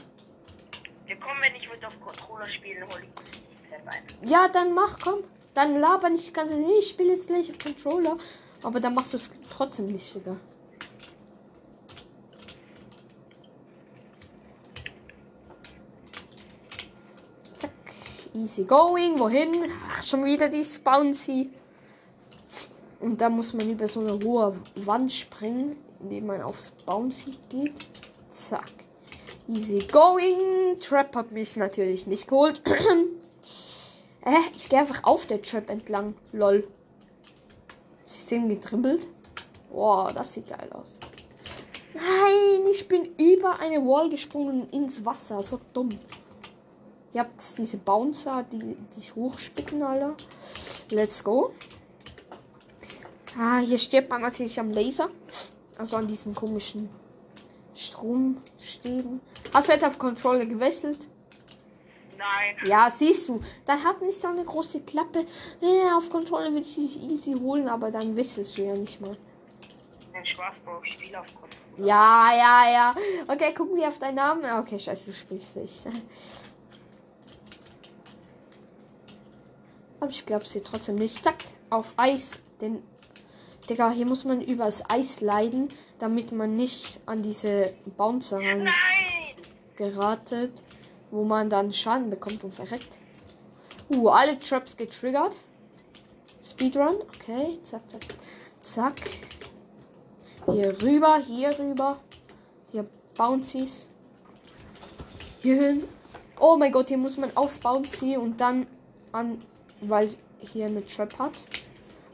Wir 1.07 1.15
kommen, 1.15 1.41
wenn 1.41 1.55
ich 1.55 1.67
mit 1.71 1.83
auf 1.83 1.99
Controller 1.99 2.47
spielen, 2.49 2.83
hol 2.83 3.01
ich 3.01 3.09
die. 4.21 4.29
Ja, 4.29 4.47
dann 4.47 4.75
mach, 4.75 4.99
komm. 4.99 5.23
Dann 5.55 5.79
laber 5.79 6.11
nicht 6.11 6.27
die 6.27 6.33
ganze 6.33 6.53
Zeit. 6.53 6.65
Ich 6.77 6.89
spiele 6.89 7.13
jetzt 7.13 7.25
gleich 7.25 7.49
auf 7.49 7.57
Controller. 7.57 8.17
Aber 8.61 8.79
dann 8.79 8.93
machst 8.93 9.13
du 9.13 9.17
es 9.17 9.31
trotzdem 9.49 9.87
nicht, 9.87 10.13
Digga. 10.13 10.37
Zack. 17.55 17.71
Easy 18.35 18.65
going. 18.65 19.17
Wohin? 19.17 19.71
Ach, 19.89 20.03
schon 20.03 20.23
wieder 20.25 20.47
dieses 20.47 20.77
Bouncy. 20.77 21.51
Und 22.99 23.21
da 23.21 23.29
muss 23.29 23.53
man 23.53 23.69
über 23.69 23.87
so 23.87 23.99
eine 23.99 24.19
hohe 24.23 24.55
Wand 24.75 25.11
springen, 25.11 25.77
indem 25.99 26.27
man 26.27 26.41
aufs 26.41 26.71
Bouncy 26.71 27.31
geht. 27.49 27.73
Zack. 28.29 28.71
Easy 29.47 29.79
going. 29.91 30.79
Trap 30.79 31.15
hat 31.15 31.31
mich 31.31 31.55
natürlich 31.55 32.07
nicht 32.07 32.27
geholt. 32.27 32.61
Hä? 32.65 34.31
Ich 34.55 34.67
gehe 34.67 34.79
einfach 34.79 35.03
auf 35.05 35.25
der 35.25 35.41
Trap 35.41 35.69
entlang. 35.69 36.15
Lol. 36.33 36.67
System 38.03 38.49
getribbelt. 38.49 39.07
Boah, 39.71 40.11
das 40.13 40.33
sieht 40.33 40.47
geil 40.47 40.69
aus. 40.73 40.97
Nein, 41.93 42.67
ich 42.71 42.87
bin 42.87 43.15
über 43.17 43.59
eine 43.59 43.77
Wall 43.85 44.09
gesprungen 44.09 44.69
ins 44.69 45.05
Wasser. 45.05 45.41
So 45.43 45.61
dumm. 45.73 45.89
Ihr 47.13 47.21
habt 47.21 47.41
diese 47.57 47.77
Bouncer, 47.77 48.43
die 48.43 48.75
dich 48.95 49.15
hochspicken, 49.15 49.81
Alter. 49.81 50.15
Let's 50.91 51.23
go. 51.23 51.53
Ah, 53.37 53.59
hier 53.59 53.77
stirbt 53.77 54.09
man 54.09 54.21
natürlich 54.21 54.59
am 54.59 54.71
Laser. 54.71 55.09
Also 55.77 55.97
an 55.97 56.07
diesen 56.07 56.33
komischen 56.33 56.89
Stromstäben. 57.75 59.21
Hast 59.53 59.67
du 59.67 59.73
jetzt 59.73 59.85
auf 59.85 59.99
Controller 59.99 60.45
gewechselt? 60.45 61.07
Nein. 62.17 62.55
Ja, 62.65 62.89
siehst 62.89 63.29
du. 63.29 63.39
Dann 63.65 63.83
hat 63.83 64.01
nicht 64.01 64.19
so 64.19 64.27
eine 64.27 64.43
große 64.43 64.81
Klappe. 64.81 65.27
Ja, 65.61 65.97
auf 65.97 66.09
Controller 66.09 66.47
würde 66.51 66.61
ich 66.67 66.73
dich 66.75 66.99
easy 67.03 67.33
holen, 67.33 67.67
aber 67.67 67.91
dann 67.91 68.17
wissest 68.17 68.57
du 68.57 68.63
ja 68.63 68.73
nicht 68.73 68.99
mal. 68.99 69.15
Ein 70.13 70.25
Spaß, 70.25 70.57
Bro. 70.65 70.81
Ich 70.83 70.93
spiele 70.93 71.19
auf 71.19 71.27
Controller. 71.27 71.87
Ja, 71.87 72.31
ja, 72.35 72.71
ja. 72.71 72.95
Okay, 73.27 73.53
gucken 73.53 73.75
wir 73.75 73.87
auf 73.87 73.99
deinen 73.99 74.15
Namen. 74.15 74.43
Ah, 74.45 74.61
Okay, 74.61 74.79
scheiße, 74.79 75.11
du 75.11 75.15
spielst 75.15 75.57
nicht. 75.57 75.85
Aber 79.99 80.09
ich 80.09 80.25
glaube 80.25 80.47
sie 80.47 80.61
trotzdem 80.61 80.95
nicht. 80.95 81.23
Zack, 81.23 81.43
auf 81.69 81.93
Eis. 81.97 82.39
Denn, 82.61 82.81
Digga, 83.69 83.91
hier 83.91 84.05
muss 84.05 84.23
man 84.23 84.41
übers 84.41 84.89
Eis 84.89 85.19
leiden, 85.19 85.67
damit 85.99 86.31
man 86.31 86.55
nicht 86.55 87.01
an 87.05 87.21
diese 87.21 87.73
Bouncer 87.97 88.37
ran 88.37 88.63
Nein! 88.63 88.73
geratet, 89.75 90.63
wo 91.11 91.23
man 91.23 91.49
dann 91.49 91.73
Schaden 91.73 92.09
bekommt 92.09 92.43
und 92.43 92.53
verreckt. 92.53 92.97
Uh, 93.89 94.09
alle 94.09 94.39
Traps 94.39 94.77
getriggert. 94.77 95.37
Speedrun, 96.43 96.95
okay, 97.15 97.59
zack, 97.63 97.89
zack, 97.89 98.05
zack. 98.59 99.01
Hier 100.49 100.81
rüber, 100.81 101.17
hier 101.17 101.57
rüber. 101.59 101.99
Hier 102.71 102.87
Bouncies. 103.17 103.91
Hier 105.41 105.61
hin. 105.61 105.83
Oh 106.39 106.55
mein 106.57 106.71
Gott, 106.71 106.87
hier 106.87 106.97
muss 106.97 107.17
man 107.17 107.35
aufs 107.35 107.57
Bouncy 107.57 108.15
und 108.15 108.39
dann 108.39 108.65
an, 109.11 109.41
weil 109.81 110.07
hier 110.39 110.67
eine 110.67 110.85
Trap 110.85 111.19
hat. 111.19 111.43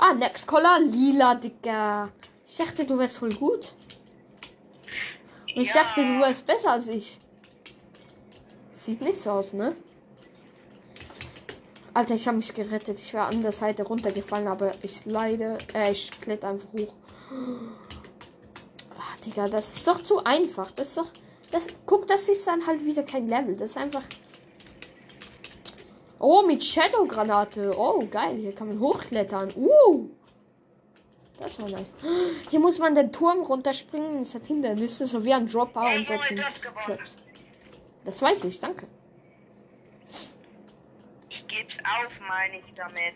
Ah, 0.06 0.13
Next 0.13 0.46
Color, 0.48 0.80
lila, 0.82 1.36
Digga. 1.36 2.10
Ich 2.46 2.58
dachte, 2.58 2.84
du 2.84 2.98
wärst 3.00 3.20
voll 3.20 3.34
gut. 3.36 3.74
Und 5.56 5.62
ich 5.62 5.74
Ja. 5.74 5.82
dachte, 5.82 6.02
du 6.02 6.20
wärst 6.20 6.46
besser 6.46 6.72
als 6.72 6.89
ich. 6.89 7.22
Sieht 8.72 9.00
nicht 9.00 9.16
so 9.18 9.30
aus, 9.32 9.54
ne? 9.54 9.78
Alter, 11.94 12.16
ich 12.16 12.28
habe 12.28 12.36
mich 12.36 12.54
gerettet. 12.54 13.00
Ich 13.00 13.13
wäre 13.13 13.28
an 13.28 13.42
der 13.42 13.54
Seite 13.54 13.84
runtergefallen, 13.84 14.50
aber 14.50 14.74
ich 14.82 15.06
leide. 15.06 15.58
Äh, 15.74 15.94
ich 15.94 16.12
kletter 16.20 16.50
einfach 16.50 16.74
hoch. 16.74 16.94
Ah, 18.98 19.16
Digga, 19.26 19.48
das 19.48 19.78
ist 19.78 19.88
doch 19.88 20.02
zu 20.04 20.22
einfach. 20.26 20.72
Das 20.72 20.89
ist 20.89 20.98
doch. 20.98 21.13
Das, 21.52 21.68
guck, 21.86 22.08
das 22.08 22.28
ist 22.28 22.46
dann 22.46 22.68
halt 22.68 22.84
wieder 22.84 23.04
kein 23.04 23.28
Level. 23.30 23.56
Das 23.56 23.70
ist 23.70 23.78
einfach. 23.78 24.04
Oh, 26.25 26.41
mit 26.41 26.63
Shadow-Granate. 26.63 27.75
Oh, 27.77 28.07
geil. 28.09 28.38
Hier 28.38 28.55
kann 28.55 28.69
man 28.69 28.79
hochklettern. 28.79 29.51
Uh. 29.57 30.09
Das 31.38 31.59
war 31.59 31.67
nice. 31.67 31.95
Hier 32.49 32.62
muss 32.62 32.79
man 32.79 32.95
den 32.95 33.12
Turm 33.12 33.41
runterspringen. 33.41 34.21
Es 34.21 34.33
hat 34.33 34.45
Hindernisse, 34.45 35.05
so 35.05 35.25
wie 35.25 35.33
ein 35.33 35.47
Dropper 35.47 35.93
und 35.93 36.09
dort 36.09 36.23
sind. 36.23 36.39
Traps. 36.86 37.17
Das 38.05 38.21
weiß 38.21 38.45
ich, 38.45 38.57
danke. 38.57 38.88
Ich 41.29 41.45
geb's 41.45 41.77
auf, 41.79 42.17
meine 42.25 42.59
ich 42.59 42.73
damit. 42.73 43.15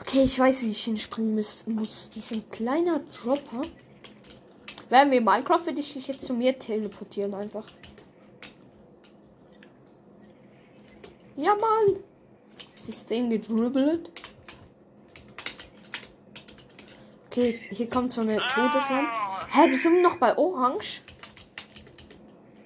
Okay, 0.00 0.24
ich 0.24 0.36
weiß, 0.36 0.64
wie 0.64 0.70
ich 0.70 0.82
hinspringen 0.82 1.36
muss. 1.36 1.68
muss. 1.68 2.10
Diesen 2.10 2.50
kleiner 2.50 2.98
Dropper. 3.22 3.60
Wären 4.88 5.12
wir 5.12 5.18
in 5.18 5.24
Minecraft, 5.24 5.66
würde 5.66 5.78
ich 5.78 5.92
dich 5.92 6.08
jetzt 6.08 6.26
zu 6.26 6.34
mir 6.34 6.58
teleportieren 6.58 7.32
einfach. 7.32 7.64
Ja, 11.36 11.54
Mann. 11.54 12.00
System 12.74 13.30
gedribbelt. 13.30 14.10
Okay, 17.26 17.60
hier 17.70 17.90
kommt 17.90 18.12
so 18.12 18.22
eine 18.22 18.38
Todeswand. 18.38 19.08
Hä, 19.50 19.68
wir 19.70 19.78
sind 19.78 20.00
noch 20.02 20.16
bei 20.16 20.36
Orange. 20.38 21.02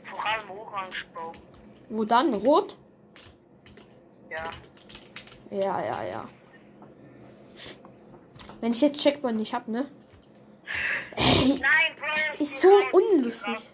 Vor 0.05 0.25
allem 0.25 0.51
Orange, 0.51 1.07
Bro. 1.13 1.33
Wo 1.89 2.05
dann? 2.05 2.33
Rot? 2.35 2.77
Ja. 4.31 4.45
Ja, 5.51 5.85
ja, 5.85 6.05
ja. 6.05 6.29
Wenn 8.61 8.73
ich 8.73 8.81
jetzt 8.81 9.01
Checkpoint 9.01 9.39
nicht 9.39 9.53
hab, 9.55 9.67
ne? 9.67 9.91
Ey, 11.17 11.49
Nein, 11.49 11.61
Bro. 11.99 12.07
Das 12.17 12.35
ist 12.37 12.61
so 12.61 12.69
unlustig. 12.93 13.71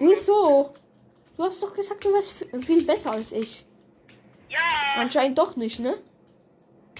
wieso? 0.00 0.72
Du 1.36 1.44
hast 1.44 1.62
doch 1.62 1.72
gesagt, 1.74 2.04
du 2.04 2.12
wärst 2.12 2.42
f- 2.42 2.64
viel 2.64 2.84
besser 2.84 3.12
als 3.12 3.30
ich. 3.32 3.64
Anscheinend 4.96 5.38
doch 5.38 5.56
nicht, 5.56 5.80
ne? 5.80 5.98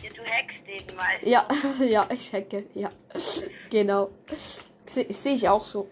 ja, 0.03 0.11
du 0.11 0.23
hackst 0.25 0.67
den 0.67 0.97
meist. 0.97 1.23
Ja, 1.23 1.47
ja, 1.81 2.07
ich 2.11 2.33
hacke, 2.33 2.67
ja. 2.75 2.91
Genau. 3.71 4.11
Se- 4.87 5.07
Sehe 5.13 5.35
ich 5.35 5.49
auch 5.49 5.65
so. 5.65 5.89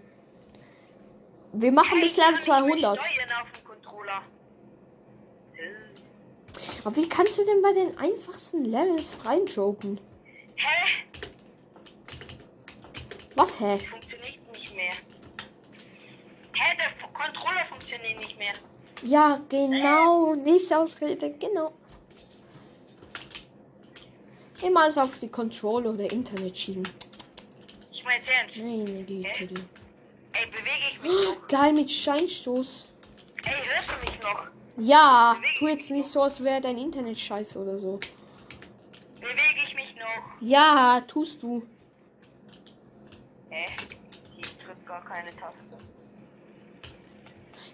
Wir 1.52 1.72
machen 1.72 2.00
bis 2.00 2.16
Level 2.16 2.40
200. 2.40 3.00
Steuern 3.02 3.30
auf 3.42 3.50
dem 3.52 3.64
Controller. 3.64 4.22
Aber 6.84 6.96
wie 6.96 7.08
kannst 7.08 7.38
du 7.38 7.44
denn 7.44 7.62
bei 7.62 7.72
den 7.72 7.96
einfachsten 7.98 8.64
Levels 8.64 9.24
reinjoken? 9.24 10.00
Hä? 10.56 11.04
Was, 13.36 13.58
hä? 13.60 13.76
Das 13.78 13.86
funktioniert 13.86 14.52
nicht 14.52 14.74
mehr. 14.74 14.92
Hä, 16.54 16.76
der 16.76 17.08
Controller 17.12 17.64
funktioniert 17.66 18.18
nicht 18.18 18.38
mehr. 18.38 18.52
Ja, 19.02 19.40
genau. 19.48 20.34
Nächste 20.34 20.78
Ausrede, 20.78 21.30
genau. 21.32 21.72
Immer 24.62 24.82
alles 24.82 24.98
auf 24.98 25.18
die 25.18 25.28
Controller 25.28 25.90
oder 25.90 26.10
Internet 26.10 26.56
schieben. 26.56 26.88
Ich 27.90 28.04
mein's 28.04 28.26
ernst. 28.28 28.56
Meine 28.58 29.02
Güte, 29.04 29.46
du. 29.46 29.54
Ey, 30.34 30.46
bewege 30.46 30.88
ich 30.90 31.02
mich 31.02 31.12
noch? 31.12 31.48
Geil 31.48 31.72
mit 31.72 31.90
Scheinstoß. 31.90 32.88
Ey, 33.44 33.52
hörst 33.52 33.90
du 33.90 34.10
mich 34.10 34.22
noch? 34.22 34.50
Ja, 34.76 35.36
tu 35.58 35.68
jetzt 35.68 35.90
nicht 35.90 36.08
so, 36.08 36.22
als 36.22 36.42
wäre 36.42 36.60
dein 36.60 36.78
Internet 36.78 37.18
scheiße 37.18 37.58
oder 37.58 37.76
so. 37.76 37.98
Bewege 39.20 39.62
ich 39.66 39.74
mich 39.74 39.94
noch? 39.96 40.40
Ja, 40.40 41.02
tust 41.06 41.42
du. 41.42 41.62
Hä? 43.50 43.66
Ich 44.38 44.56
drück 44.56 44.86
gar 44.86 45.04
keine 45.04 45.30
Taste. 45.36 45.76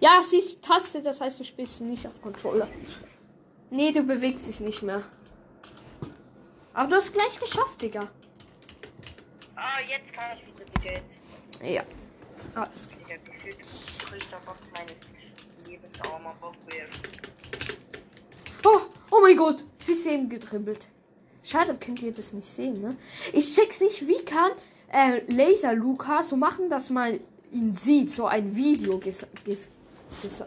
Ja, 0.00 0.20
siehst 0.22 0.52
du 0.52 0.60
Taste, 0.60 1.02
das 1.02 1.20
heißt, 1.20 1.38
du 1.38 1.44
spielst 1.44 1.80
nicht 1.82 2.06
auf 2.06 2.20
Controller. 2.20 2.68
Nee, 3.70 3.92
du 3.92 4.02
bewegst 4.02 4.48
dich 4.48 4.60
nicht 4.60 4.82
mehr. 4.82 5.04
Aber 6.78 6.90
du 6.90 6.94
hast 6.94 7.12
gleich 7.12 7.40
geschafft, 7.40 7.82
Digga. 7.82 8.08
Ah, 9.56 9.80
jetzt 9.80 10.12
kann 10.12 10.36
ich 10.36 10.46
wieder 10.46 10.64
die 10.64 10.80
Geld. 10.80 11.02
Ja. 11.60 11.82
Alles 12.54 12.88
klar. 12.88 13.00
Digga, 13.08 13.32
gefühlt 13.32 13.58
größter 13.58 14.38
Bock 14.46 14.58
meines 14.72 14.94
Lebens 15.66 16.00
armer 16.02 16.36
Bock 16.40 16.54
wäre. 16.70 16.86
Oh, 18.64 18.80
oh 19.10 19.20
mein 19.20 19.36
Gott, 19.36 19.64
sie 19.74 19.90
ist 19.90 20.06
eben 20.06 20.28
gedribbelt. 20.28 20.88
Schade, 21.42 21.76
könnt 21.76 22.00
ihr 22.04 22.14
das 22.14 22.32
nicht 22.32 22.46
sehen, 22.46 22.80
ne? 22.80 22.96
Ich 23.32 23.52
check's 23.56 23.80
nicht, 23.80 24.06
wie 24.06 24.24
kann 24.24 24.52
äh, 24.92 25.22
Laser 25.26 25.74
Luca 25.74 26.22
so 26.22 26.36
machen, 26.36 26.70
dass 26.70 26.90
man 26.90 27.18
ihn 27.50 27.72
sieht, 27.72 28.12
so 28.12 28.26
ein 28.26 28.54
Video, 28.54 29.00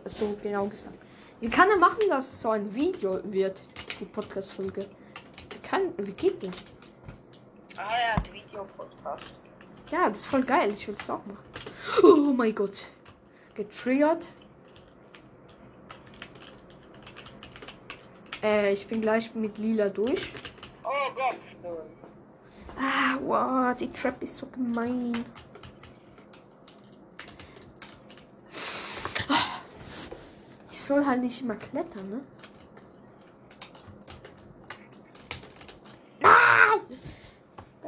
so 0.06 0.38
genau 0.42 0.68
gesagt. 0.68 0.98
Wie 1.42 1.50
kann 1.50 1.70
er 1.70 1.78
machen, 1.78 2.08
dass 2.08 2.42
so 2.42 2.52
ein 2.52 2.74
Video 2.74 3.20
wird, 3.26 3.64
die 4.00 4.06
Podcast-Folge? 4.06 4.88
Wie 5.72 5.78
kann, 5.78 5.94
wie 6.06 6.12
geht 6.12 6.44
das? 6.44 6.66
Ah, 7.78 8.16
hat 8.16 8.34
Videopodcast. 8.34 9.34
Ja, 9.90 10.10
das 10.10 10.20
ist 10.20 10.26
voll 10.28 10.44
geil, 10.44 10.74
ich 10.74 10.86
will 10.88 10.96
das 10.96 11.10
auch 11.10 11.26
machen. 11.26 11.46
Oh 12.04 12.34
mein 12.34 12.54
Gott. 12.54 12.84
Getriggert. 13.56 14.34
Äh, 18.44 18.74
ich 18.74 18.86
bin 18.88 19.02
gleich 19.02 19.34
mit 19.34 19.58
Lila 19.58 19.88
durch. 19.90 20.34
Oh 20.84 21.14
Gott. 21.16 21.38
Ah, 22.78 23.18
wow, 23.22 23.76
die 23.78 23.92
Trap 23.92 24.22
ist 24.22 24.38
so 24.38 24.48
gemein. 24.48 25.14
Ah, 29.30 29.62
Ich 30.70 30.82
soll 30.82 31.06
halt 31.06 31.22
nicht 31.22 31.42
immer 31.42 31.56
klettern, 31.56 32.10
ne? 32.10 32.22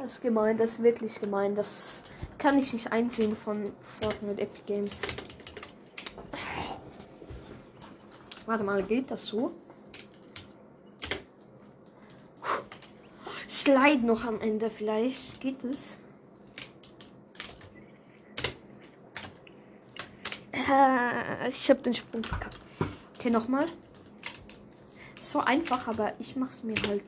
Das 0.04 0.12
ist 0.12 0.20
gemein, 0.20 0.58
das 0.58 0.72
ist 0.72 0.82
wirklich 0.82 1.18
gemein. 1.18 1.54
Das 1.54 2.02
kann 2.36 2.58
ich 2.58 2.74
nicht 2.74 2.92
einsehen 2.92 3.34
von 3.34 3.72
Fortnite 3.80 4.42
Epic 4.42 4.60
Games. 4.66 5.00
Warte 8.44 8.64
mal, 8.64 8.82
geht 8.82 9.10
das 9.10 9.24
so? 9.26 9.54
Slide 13.48 14.04
noch 14.04 14.26
am 14.26 14.42
Ende 14.42 14.68
vielleicht. 14.68 15.40
Geht 15.40 15.64
es? 15.64 16.00
Äh, 20.52 21.48
ich 21.48 21.70
habe 21.70 21.80
den 21.80 21.94
Sprung 21.94 22.22
verkackt. 22.22 22.60
Okay, 23.14 23.30
nochmal. 23.30 23.64
So 25.18 25.40
einfach, 25.40 25.88
aber 25.88 26.12
ich 26.18 26.36
mache 26.36 26.50
es 26.50 26.62
mir 26.62 26.76
halt 26.88 27.04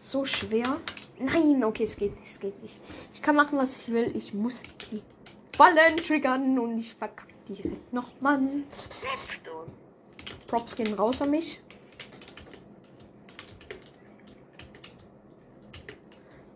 so 0.00 0.24
schwer. 0.24 0.80
Nein, 1.18 1.62
okay, 1.64 1.84
es 1.84 1.96
geht 1.96 2.18
nicht, 2.18 2.26
es 2.26 2.40
geht 2.40 2.60
nicht. 2.62 2.80
Ich 3.14 3.22
kann 3.22 3.36
machen, 3.36 3.58
was 3.58 3.82
ich 3.82 3.92
will. 3.92 4.16
Ich 4.16 4.34
muss 4.34 4.62
die 4.90 5.02
Fallen 5.56 5.96
triggern 5.98 6.58
und 6.58 6.78
ich 6.78 6.94
verkacke 6.94 7.32
direkt 7.48 7.92
nochmal. 7.92 8.40
Props 10.46 10.76
gehen 10.76 10.94
raus 10.94 11.22
an 11.22 11.30
mich. 11.30 11.60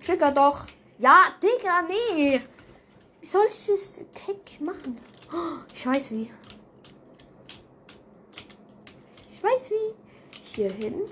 Trigger 0.00 0.32
doch. 0.32 0.66
Ja, 0.98 1.24
Digga, 1.42 1.82
nee. 1.82 2.40
Wie 3.20 3.26
soll 3.26 3.46
ich 3.48 3.66
das 3.66 4.04
Kick 4.14 4.60
machen? 4.60 5.00
Oh, 5.32 5.58
ich 5.74 5.86
weiß 5.86 6.12
wie. 6.12 6.30
Ich 9.28 9.42
weiß 9.42 9.70
wie. 9.72 9.94
Hier 10.42 10.72
hin. 10.72 11.02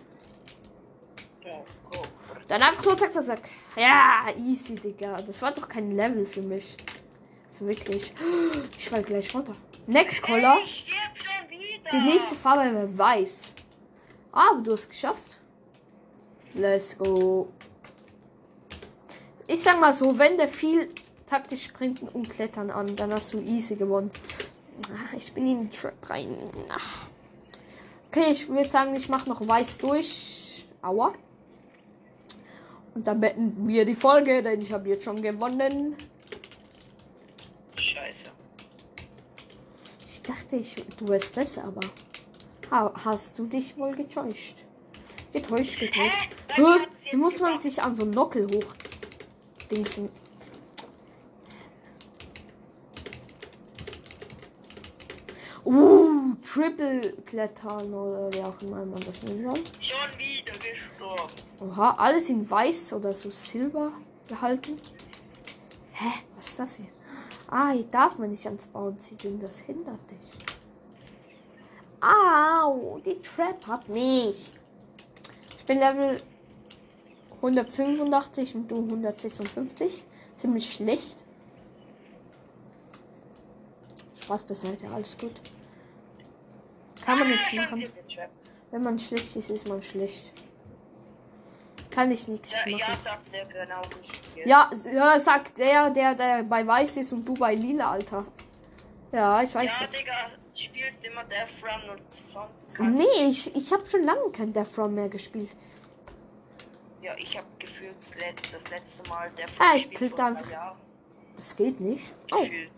Dann 2.48 2.60
einfach 2.62 2.82
so, 2.82 2.94
zack, 2.94 3.12
zack, 3.12 3.26
zack. 3.26 3.40
Ja, 3.76 4.26
easy, 4.38 4.74
Digga. 4.74 5.20
Das 5.22 5.40
war 5.42 5.52
doch 5.52 5.68
kein 5.68 5.92
Level 5.92 6.26
für 6.26 6.42
mich. 6.42 6.76
So 7.48 7.66
wirklich. 7.66 8.12
Ich 8.78 8.88
fall 8.88 9.02
gleich 9.02 9.34
runter. 9.34 9.54
Next 9.86 10.22
Color. 10.22 10.58
Ich. 10.64 10.86
Die 11.92 12.00
nächste 12.00 12.34
Farbe 12.34 12.74
wäre 12.74 12.98
weiß. 12.98 13.54
Ah, 14.32 14.50
aber 14.52 14.62
du 14.62 14.72
hast 14.72 14.88
geschafft. 14.88 15.38
Let's 16.54 16.96
go. 16.98 17.48
Ich 19.46 19.60
sag 19.62 19.78
mal 19.80 19.92
so, 19.92 20.18
wenn 20.18 20.36
der 20.36 20.48
viel 20.48 20.88
taktisch 21.26 21.64
sprinten 21.64 22.08
und 22.08 22.28
klettern 22.30 22.70
an, 22.70 22.94
dann 22.96 23.12
hast 23.12 23.32
du 23.32 23.40
easy 23.40 23.76
gewonnen. 23.76 24.10
Ah, 24.90 25.16
Ich 25.16 25.32
bin 25.32 25.46
in 25.46 25.60
den 25.62 25.70
Trap 25.70 25.94
rein. 26.10 26.36
Ach. 26.68 27.08
Okay, 28.08 28.30
ich 28.30 28.48
würde 28.48 28.68
sagen, 28.68 28.94
ich 28.94 29.08
mache 29.08 29.28
noch 29.28 29.46
weiß 29.46 29.78
durch. 29.78 30.66
Aua. 30.82 31.12
Und 32.94 33.06
dann 33.06 33.20
beenden 33.20 33.68
wir 33.68 33.84
die 33.84 33.94
Folge, 33.94 34.42
denn 34.42 34.60
ich 34.60 34.72
habe 34.72 34.88
jetzt 34.88 35.04
schon 35.04 35.20
gewonnen. 35.20 35.96
Scheiße. 37.76 38.30
Ich 40.06 40.22
dachte, 40.22 40.56
ich, 40.56 40.76
du 40.96 41.08
wärst 41.08 41.34
besser, 41.34 41.64
aber 41.64 41.80
ha, 42.70 42.92
hast 43.04 43.38
du 43.38 43.46
dich 43.46 43.76
wohl 43.76 43.94
getäuscht? 43.94 44.64
Getäuscht, 45.32 45.80
getäuscht. 45.80 46.28
Hä? 46.52 46.62
Hä? 46.62 46.86
Wie 47.10 47.16
muss 47.16 47.40
man 47.40 47.58
sich 47.58 47.82
an 47.82 47.96
so 47.96 48.02
einen 48.02 48.12
Nockel 48.12 48.46
hoch 48.46 48.74
dingsen? 49.70 50.08
Uh, 55.64 56.34
Triple 56.42 57.14
klettern 57.24 57.92
oder 57.92 58.32
wie 58.34 58.42
auch 58.42 58.60
immer 58.62 58.84
man 58.84 59.00
das 59.00 59.22
nennen 59.22 59.42
soll. 59.42 59.56
Schon 59.80 60.18
wieder 60.18 60.52
gestorben. 60.52 61.43
Oha, 61.60 61.94
alles 61.98 62.28
in 62.30 62.48
weiß 62.48 62.92
oder 62.94 63.12
so 63.12 63.30
silber 63.30 63.92
gehalten. 64.28 64.78
Hä, 65.92 66.10
was 66.36 66.48
ist 66.48 66.58
das 66.58 66.76
hier? 66.76 66.88
Ah, 67.48 67.70
hier 67.70 67.84
darf 67.84 68.18
man 68.18 68.30
nicht 68.30 68.46
ans 68.46 68.66
Bauen 68.66 68.98
ziehen, 68.98 69.38
das 69.38 69.60
hindert 69.60 70.00
dich. 70.10 70.32
Au, 72.00 72.98
die 72.98 73.20
Trap 73.22 73.66
hat 73.66 73.88
mich. 73.88 74.52
Ich 75.56 75.64
bin 75.64 75.78
Level 75.78 76.20
185 77.36 78.54
und 78.54 78.70
du 78.70 78.76
156. 78.76 80.04
Ziemlich 80.34 80.72
schlecht. 80.72 81.24
Spaß 84.20 84.44
beiseite, 84.44 84.88
alles 84.90 85.16
gut. 85.16 85.40
Kann 87.02 87.18
man 87.18 87.28
nichts 87.28 87.52
machen. 87.52 87.84
Wenn 88.70 88.82
man 88.82 88.98
schlecht 88.98 89.36
ist, 89.36 89.50
ist 89.50 89.68
man 89.68 89.80
schlecht. 89.80 90.32
Kann 91.94 92.10
ich 92.10 92.26
nichts 92.28 92.52
Ja, 92.52 92.58
machen. 92.72 92.78
ja, 92.80 92.94
sagt 93.04 93.32
der 93.32 93.44
genau 93.46 93.80
nicht. 94.00 94.46
Ja, 94.46 94.70
ja, 94.92 95.18
sagt 95.18 95.58
der, 95.58 95.90
der, 95.90 96.14
der 96.14 96.42
bei 96.42 96.66
Weiß 96.66 96.96
ist 96.96 97.12
und 97.12 97.24
du 97.26 97.34
bei 97.34 97.54
Lila, 97.54 97.92
Alter. 97.92 98.26
Ja, 99.12 99.42
ich 99.42 99.54
weiß 99.54 99.72
Ja, 99.72 99.80
das. 99.82 99.92
Digga, 99.92 100.30
spielst 100.54 101.04
immer 101.04 101.24
Death 101.24 101.48
Run 101.62 101.90
und 101.90 102.02
sonst 102.32 102.80
Nee, 102.80 103.28
ich, 103.28 103.54
ich 103.54 103.72
habe 103.72 103.86
schon 103.88 104.02
lange 104.02 104.30
kein 104.32 104.50
Death 104.50 104.76
Run 104.78 104.94
mehr 104.94 105.08
gespielt. 105.08 105.54
Ja, 107.00 107.14
ich 107.16 107.36
hab 107.36 107.44
gefühlt 107.60 107.94
das 108.02 108.14
let- 108.20 108.52
das 108.54 108.70
letzte 108.70 109.08
Mal 109.10 109.30
Death 109.38 109.52
Ah, 109.58 109.68
Run 109.70 109.76
ich 109.76 109.88
gespielt 109.90 109.98
klick 109.98 110.18
vor 110.18 110.26
einfach- 110.26 110.50
Jahren. 110.50 110.78
Das 111.36 111.56
geht 111.56 111.80
nicht. 111.80 112.12
Oh, 112.32 112.40
Gefühlt. 112.42 112.70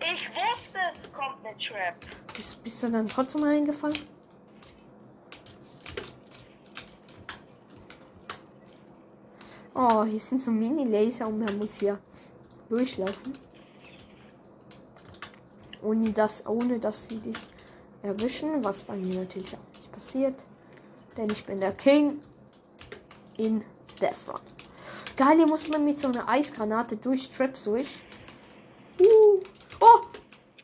Ich 0.00 0.28
wusste, 0.28 0.40
es 0.40 0.63
kommt 1.14 1.44
eine 1.44 1.56
Trap. 1.58 1.94
bist, 2.36 2.62
bist 2.62 2.82
du 2.82 2.90
dann 2.90 3.08
trotzdem 3.08 3.42
reingefallen? 3.44 3.98
Oh, 9.74 10.04
hier 10.04 10.20
sind 10.20 10.40
so 10.40 10.50
Mini-Laser 10.50 11.26
und 11.26 11.40
man 11.40 11.58
muss 11.58 11.76
hier 11.80 11.98
durchlaufen. 12.68 13.32
Ohne 15.82 16.10
dass, 16.10 16.46
ohne 16.46 16.78
dass 16.78 17.04
sie 17.04 17.18
dich 17.18 17.36
erwischen, 18.02 18.64
was 18.64 18.84
bei 18.84 18.96
mir 18.96 19.20
natürlich 19.20 19.56
auch 19.56 19.76
nicht 19.76 19.90
passiert. 19.90 20.46
Denn 21.16 21.28
ich 21.30 21.44
bin 21.44 21.60
der 21.60 21.72
King 21.72 22.20
in 23.36 23.64
Death 24.00 24.28
Run. 24.28 24.40
Geil, 25.16 25.36
hier 25.36 25.46
muss 25.46 25.68
man 25.68 25.84
mit 25.84 25.98
so 25.98 26.08
einer 26.08 26.28
Eisgranate 26.28 26.96
durch 26.96 27.28
Traps 27.30 27.64
durch. 27.64 28.00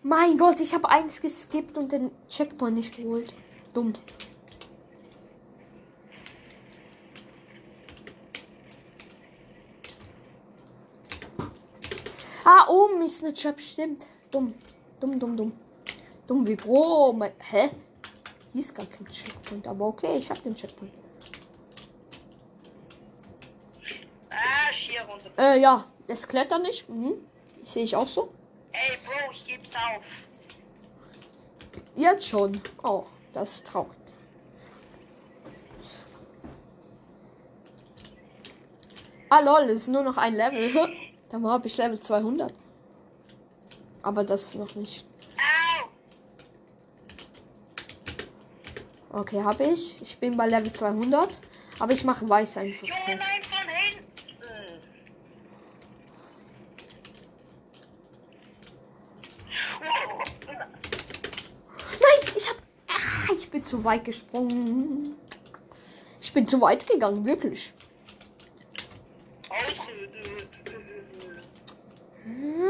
Mein 0.02 0.38
Gott, 0.38 0.60
ich 0.60 0.74
habe 0.74 0.88
eins 0.88 1.20
geskippt 1.20 1.76
und 1.76 1.92
den 1.92 2.10
Checkpoint 2.28 2.74
nicht 2.74 2.96
geholt. 2.96 3.34
Dumm. 3.74 3.92
oben 12.70 13.02
ist 13.02 13.22
eine 13.22 13.34
Trap, 13.34 13.60
stimmt. 13.60 14.06
Dumm. 14.30 14.54
Dumm, 15.00 15.18
dumm, 15.18 15.36
dumm. 15.36 15.52
Dumm 16.26 16.46
wie 16.46 16.56
Bro. 16.56 17.12
Mein, 17.14 17.32
hä? 17.50 17.70
Hier 18.52 18.60
ist 18.60 18.74
gar 18.74 18.86
kein 18.86 19.06
Checkpoint, 19.06 19.66
aber 19.68 19.86
okay, 19.86 20.16
ich 20.16 20.30
hab 20.30 20.42
den 20.42 20.54
Checkpoint. 20.54 20.92
Ah. 24.30 25.42
Äh, 25.42 25.60
ja, 25.60 25.84
das 26.06 26.26
Klettern 26.26 26.62
nicht. 26.62 26.88
Mhm. 26.88 27.14
Sehe 27.62 27.84
ich 27.84 27.96
auch 27.96 28.08
so. 28.08 28.30
Geb's 29.70 29.76
auf. 29.76 30.02
Jetzt 31.94 32.26
schon. 32.28 32.61
Oh, 32.83 33.04
das 33.33 33.54
ist 33.54 33.66
traurig. 33.66 33.96
Ah, 39.28 39.40
lol, 39.40 39.68
ist 39.70 39.88
nur 39.88 40.02
noch 40.02 40.16
ein 40.16 40.35
Level. 40.35 40.72
Dann 41.28 41.46
habe 41.46 41.66
ich 41.68 41.76
Level 41.76 42.00
200. 42.00 42.52
Aber 44.02 44.24
das 44.24 44.42
ist 44.42 44.54
noch 44.56 44.74
nicht. 44.74 45.06
Okay, 49.12 49.42
habe 49.42 49.64
ich. 49.64 50.00
Ich 50.00 50.18
bin 50.18 50.37
bei 50.37 50.46
Level 50.46 50.72
200. 50.72 51.40
Aber 51.78 51.92
ich 51.92 52.04
mache 52.04 52.28
weiß 52.28 52.59
einfach. 52.59 52.87
Junge, 52.87 53.18
nein, 53.18 53.42
von 53.42 53.68
hinten! 53.68 54.06
Wow. 59.80 60.24
Nein, 62.00 62.35
ich 62.37 62.48
hab. 62.48 62.56
Ah, 62.88 63.33
ich 63.37 63.50
bin 63.50 63.60
zu 63.70 63.85
weit 63.85 64.04
gesprungen. 64.04 65.14
Ich 66.20 66.33
bin 66.33 66.44
zu 66.44 66.61
weit 66.61 66.88
gegangen, 66.88 67.24
wirklich. 67.24 67.72
Hm. 72.24 72.64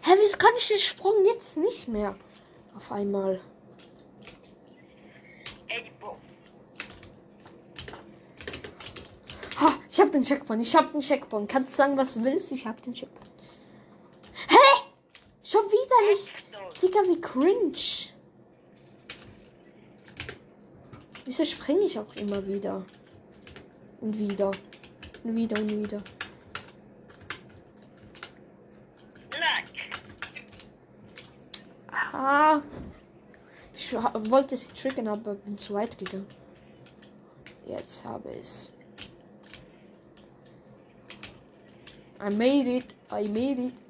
Hä, 0.00 0.10
wieso 0.18 0.38
kann 0.38 0.52
ich 0.56 0.68
den 0.68 0.78
Sprung 0.78 1.24
jetzt 1.26 1.58
nicht 1.58 1.88
mehr? 1.88 2.16
Auf 2.74 2.90
einmal. 2.90 3.38
Ha, 9.60 9.74
ich 9.90 10.00
hab 10.00 10.10
den 10.10 10.22
Checkpoint. 10.22 10.62
Ich 10.62 10.74
hab 10.74 10.90
den 10.90 11.02
Checkpoint. 11.02 11.50
Kannst 11.50 11.76
sagen, 11.76 11.98
was 11.98 12.14
du 12.14 12.24
willst? 12.24 12.50
Ich 12.50 12.66
hab 12.66 12.82
den 12.82 12.94
Checkpoint. 12.94 13.22
Hä? 14.48 14.84
Schon 15.42 15.64
wieder 15.66 16.10
nicht. 16.10 16.32
Digga, 16.92 17.08
wie 17.08 17.20
cringe. 17.20 18.12
Wieso 21.24 21.44
springe 21.46 21.86
ich 21.86 21.98
auch 21.98 22.14
immer 22.16 22.46
wieder? 22.46 22.84
Und 24.02 24.18
wieder. 24.18 24.50
Und 25.24 25.34
wieder 25.34 25.58
und 25.58 25.70
wieder. 25.70 26.02
Ah. 32.12 32.60
Ich 33.74 33.94
wollte 33.94 34.56
sie 34.56 34.72
triggern, 34.72 35.08
aber 35.08 35.34
bin 35.34 35.56
zu 35.56 35.72
weit 35.72 35.96
gegangen. 35.96 36.26
Jetzt 37.66 38.04
habe 38.04 38.30
ich 38.32 38.40
es. 38.40 38.72
I 42.20 42.30
made 42.30 42.68
it. 42.68 42.94
I 43.10 43.28
made 43.28 43.62
it. 43.62 43.82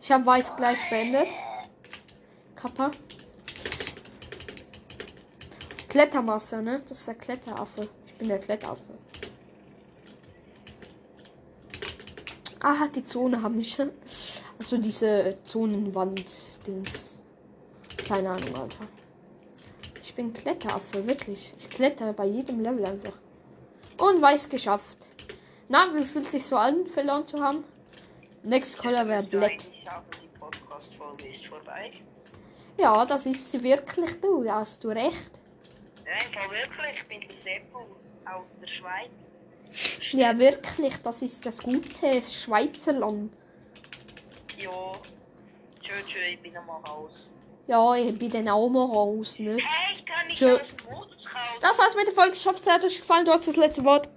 Ich 0.00 0.10
habe 0.10 0.24
weiß 0.24 0.56
gleich 0.56 0.78
beendet. 0.88 1.28
Kappa. 2.64 2.90
Klettermaster, 5.86 6.62
ne? 6.62 6.80
Das 6.80 6.92
ist 6.98 7.08
der 7.08 7.14
Kletteraffe. 7.16 7.88
Ich 8.06 8.14
bin 8.14 8.28
der 8.28 8.38
Kletteraffe. 8.38 8.82
Ah, 12.60 12.88
die 12.88 13.04
Zone 13.04 13.42
haben 13.42 13.56
mich. 13.56 13.76
Also 14.56 14.78
diese 14.78 15.36
Zonenwand-Dings. 15.42 17.22
Keine 18.08 18.30
Ahnung, 18.30 18.54
Alter. 18.54 18.86
Ich 20.00 20.14
bin 20.14 20.32
Kletteraffe, 20.32 21.06
wirklich. 21.06 21.52
Ich 21.58 21.68
klettere 21.68 22.14
bei 22.14 22.24
jedem 22.24 22.60
Level 22.60 22.86
einfach. 22.86 23.18
Und 23.98 24.22
weiß 24.22 24.48
geschafft. 24.48 25.08
Na, 25.68 25.92
wie 25.92 26.04
fühlt 26.04 26.30
sich 26.30 26.46
so 26.46 26.56
an, 26.56 26.86
verloren 26.86 27.26
zu 27.26 27.42
haben? 27.42 27.64
Next 28.44 28.78
Color 28.78 29.08
wäre 29.08 29.24
Black. 29.24 29.50
eigentlich 29.50 29.84
sagen, 29.84 30.06
die 30.22 30.38
Podcast-Folge 30.38 31.28
ist 31.28 31.46
vorbei? 31.46 31.90
Ja, 32.78 33.04
das 33.06 33.26
ist 33.26 33.50
sie 33.50 33.62
wirklich, 33.62 34.20
du. 34.20 34.42
Da 34.42 34.56
hast 34.56 34.82
du 34.84 34.88
recht. 34.88 35.40
Ja, 36.04 36.12
im 36.12 36.32
Fall 36.32 36.50
wirklich. 36.50 37.00
Ich 37.00 37.08
bin 37.08 37.20
die 37.20 37.36
Seppo 37.36 37.78
aus 38.24 38.50
der 38.60 38.66
Schweiz. 38.66 39.10
Ja, 40.12 40.38
wirklich, 40.38 40.96
das 41.02 41.22
ist 41.22 41.44
das 41.44 41.62
gute 41.62 42.22
Schweizerland. 42.22 43.36
Ja. 44.58 44.70
Tschö, 45.82 45.92
tschö, 46.06 46.18
ich 46.32 46.40
bin 46.40 46.52
nochmal 46.52 46.80
raus. 46.82 47.28
Ja, 47.66 47.94
ich 47.96 48.16
bin 48.18 48.30
dann 48.30 48.48
auch 48.48 48.68
mal 48.68 48.84
raus, 48.84 49.38
ne? 49.38 49.56
Hey, 49.56 49.96
ich 49.96 50.04
kann 50.04 50.26
nicht 50.26 50.38
Tschö. 50.38 50.52
aus 50.52 50.60
dem 50.60 50.92
Modus 50.92 51.26
raus. 51.26 51.58
Das 51.60 51.78
war's 51.78 51.96
mit 51.96 52.06
der 52.06 52.14
Folge. 52.14 52.34
Ich 52.34 52.46
hoffe, 52.46 52.58
es 52.60 52.68
hat 52.68 52.84
euch 52.84 52.98
gefallen. 52.98 53.24
Du 53.24 53.32
hast 53.32 53.48
das 53.48 53.56
letzte 53.56 53.84
Wort. 53.84 54.08